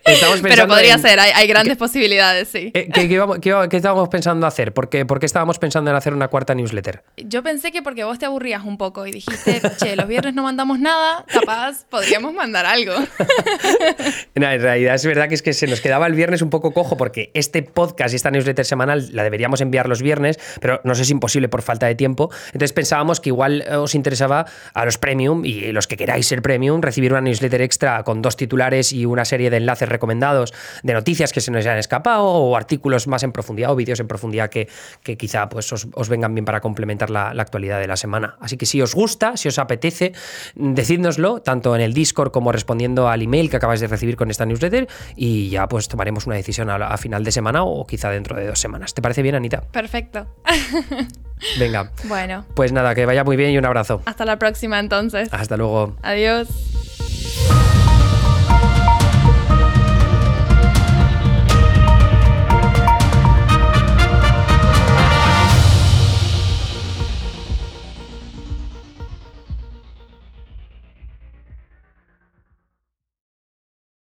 Pero 0.44 0.68
podría 0.68 0.98
ser, 0.98 1.20
hay, 1.20 1.48
grandes 1.48 1.78
posibilidades, 1.78 2.50
sí. 2.50 2.72
Eh, 2.74 2.90
¿qué, 2.94 3.78
estábamos 3.78 4.10
pensando 4.10 4.48
hacer? 4.48 4.74
¿Por 4.74 4.90
qué, 4.90 5.06
estábamos 5.22 5.60
pensando 5.60 5.92
en 5.92 5.98
hacer 5.98 6.14
una 6.14 6.28
cuarta 6.28 6.54
newsletter? 6.54 7.04
Yo 7.18 7.44
pensé 7.44 7.72
que 7.72 7.82
porque 7.82 8.04
vos 8.04 8.20
te 8.20 8.26
aburrías 8.26 8.64
un 8.64 8.78
poco 8.78 9.06
y 9.08 9.12
dijiste, 9.12 9.62
che, 9.78 9.96
los 9.96 10.08
viernes 10.08 10.34
no 10.34 10.44
mandamos 10.44 10.80
nada, 10.80 11.26
capaz 11.28 11.86
podríamos 11.90 12.34
mandar 12.34 12.66
algo. 12.66 12.94
no, 14.36 14.52
en 14.52 14.62
realidad 14.62 14.96
es 14.96 15.06
verdad 15.06 15.28
que 15.28 15.36
es 15.36 15.42
que 15.42 15.54
se 15.54 15.68
nos 15.68 15.82
quedaba 15.82 16.08
el 16.08 16.14
viernes 16.14 16.42
un 16.42 16.50
poco 16.50 16.74
cojo 16.74 16.98
porque 16.98 17.32
este 17.34 17.64
podcast 17.64 18.14
y 18.14 18.16
esta 18.16 18.32
newsletter 18.32 18.66
semanal 18.66 19.10
la 19.14 19.24
deberíamos 19.24 19.62
enviar 19.62 19.88
los 19.88 20.02
viernes, 20.02 20.40
pero 20.60 20.82
nos 20.84 21.00
es 21.00 21.10
imposible 21.10 21.50
por 21.50 21.62
falta 21.62 21.88
de 21.88 21.96
tiempo. 21.96 22.32
Entonces 22.54 22.74
pensábamos 22.74 23.20
que 23.20 23.30
igual 23.30 23.62
eh, 23.62 23.76
os 23.76 23.96
interesaba 23.96 24.46
a 24.74 24.86
los 24.86 24.98
premium 24.98 25.46
y 25.46 25.72
los 25.72 25.88
que 25.88 25.98
queráis 25.98 26.28
ser 26.28 26.42
premium 26.42 26.82
recibir 26.82 27.12
una 27.12 27.22
newsletter 27.22 27.62
extra 27.62 28.04
con 28.04 28.22
dos 28.22 28.38
titulares 28.38 28.94
y 28.94 29.06
una 29.06 29.26
serie 29.26 29.50
de 29.50 29.58
enlaces 29.58 29.90
recomendados 29.90 30.54
de 30.84 30.94
noticias 30.94 31.34
que 31.34 31.42
se 31.42 31.52
nos 31.52 31.60
hayan 31.66 31.78
escapado 31.78 32.26
o 32.26 32.56
artículos 32.56 33.08
más 33.08 33.24
en 33.24 33.32
profundidad 33.32 33.72
o 33.72 33.76
vídeos 33.76 34.00
en 34.00 34.08
profundidad 34.08 34.50
que, 34.50 34.68
que 35.04 35.18
quizá 35.18 35.50
pues, 35.50 35.72
os, 35.72 36.10
vengan 36.10 36.34
bien 36.34 36.46
para 36.46 36.62
complementar 36.62 37.10
la, 37.10 37.30
actualidad 37.42 37.80
de 37.80 37.88
la 37.88 37.98
semana. 37.98 38.36
Así 38.40 38.58
que 38.58 38.66
si 38.66 38.82
os 38.82 38.94
gusta, 38.94 39.36
si 39.36 39.48
os 39.48 39.58
apetece, 39.58 40.14
decídnoslo 40.56 41.42
tanto 41.42 41.76
en 41.76 41.82
el 41.82 41.94
Discord 41.94 42.32
como 42.32 42.52
respondiendo 42.52 43.10
al 43.10 43.22
email 43.22 43.50
que 43.50 43.58
acabáis 43.58 43.80
de 43.80 43.88
recibir 43.88 44.16
con 44.16 44.30
esta 44.30 44.46
newsletter 44.46 44.88
y 45.16 45.50
ya 45.50 45.68
pues 45.68 45.88
tomaremos 45.88 46.28
una 46.28 46.36
decisión 46.36 46.70
a 46.70 46.98
final 46.98 47.24
de 47.24 47.32
semana 47.32 47.64
o 47.64 47.86
quizá 47.88 48.10
dentro 48.10 48.36
de 48.36 48.48
dos 48.48 48.60
semanas. 48.60 48.94
¿Te 48.94 49.02
parece 49.02 49.22
bien, 49.22 49.36
Anita? 49.36 49.62
Perfecto. 49.62 50.28
Venga. 51.60 51.92
Bueno. 52.06 52.46
Pues 52.56 52.72
nada, 52.72 52.96
que 52.96 53.06
vaya 53.06 53.24
muy 53.24 53.36
bien 53.36 53.52
y 53.52 53.58
un 53.58 53.66
abrazo. 53.66 54.02
Hasta 54.06 54.26
la 54.26 54.38
próxima 54.38 54.80
entonces. 54.80 55.30
Hasta 55.32 55.58
luego. 55.58 55.96
Adiós. 56.02 56.48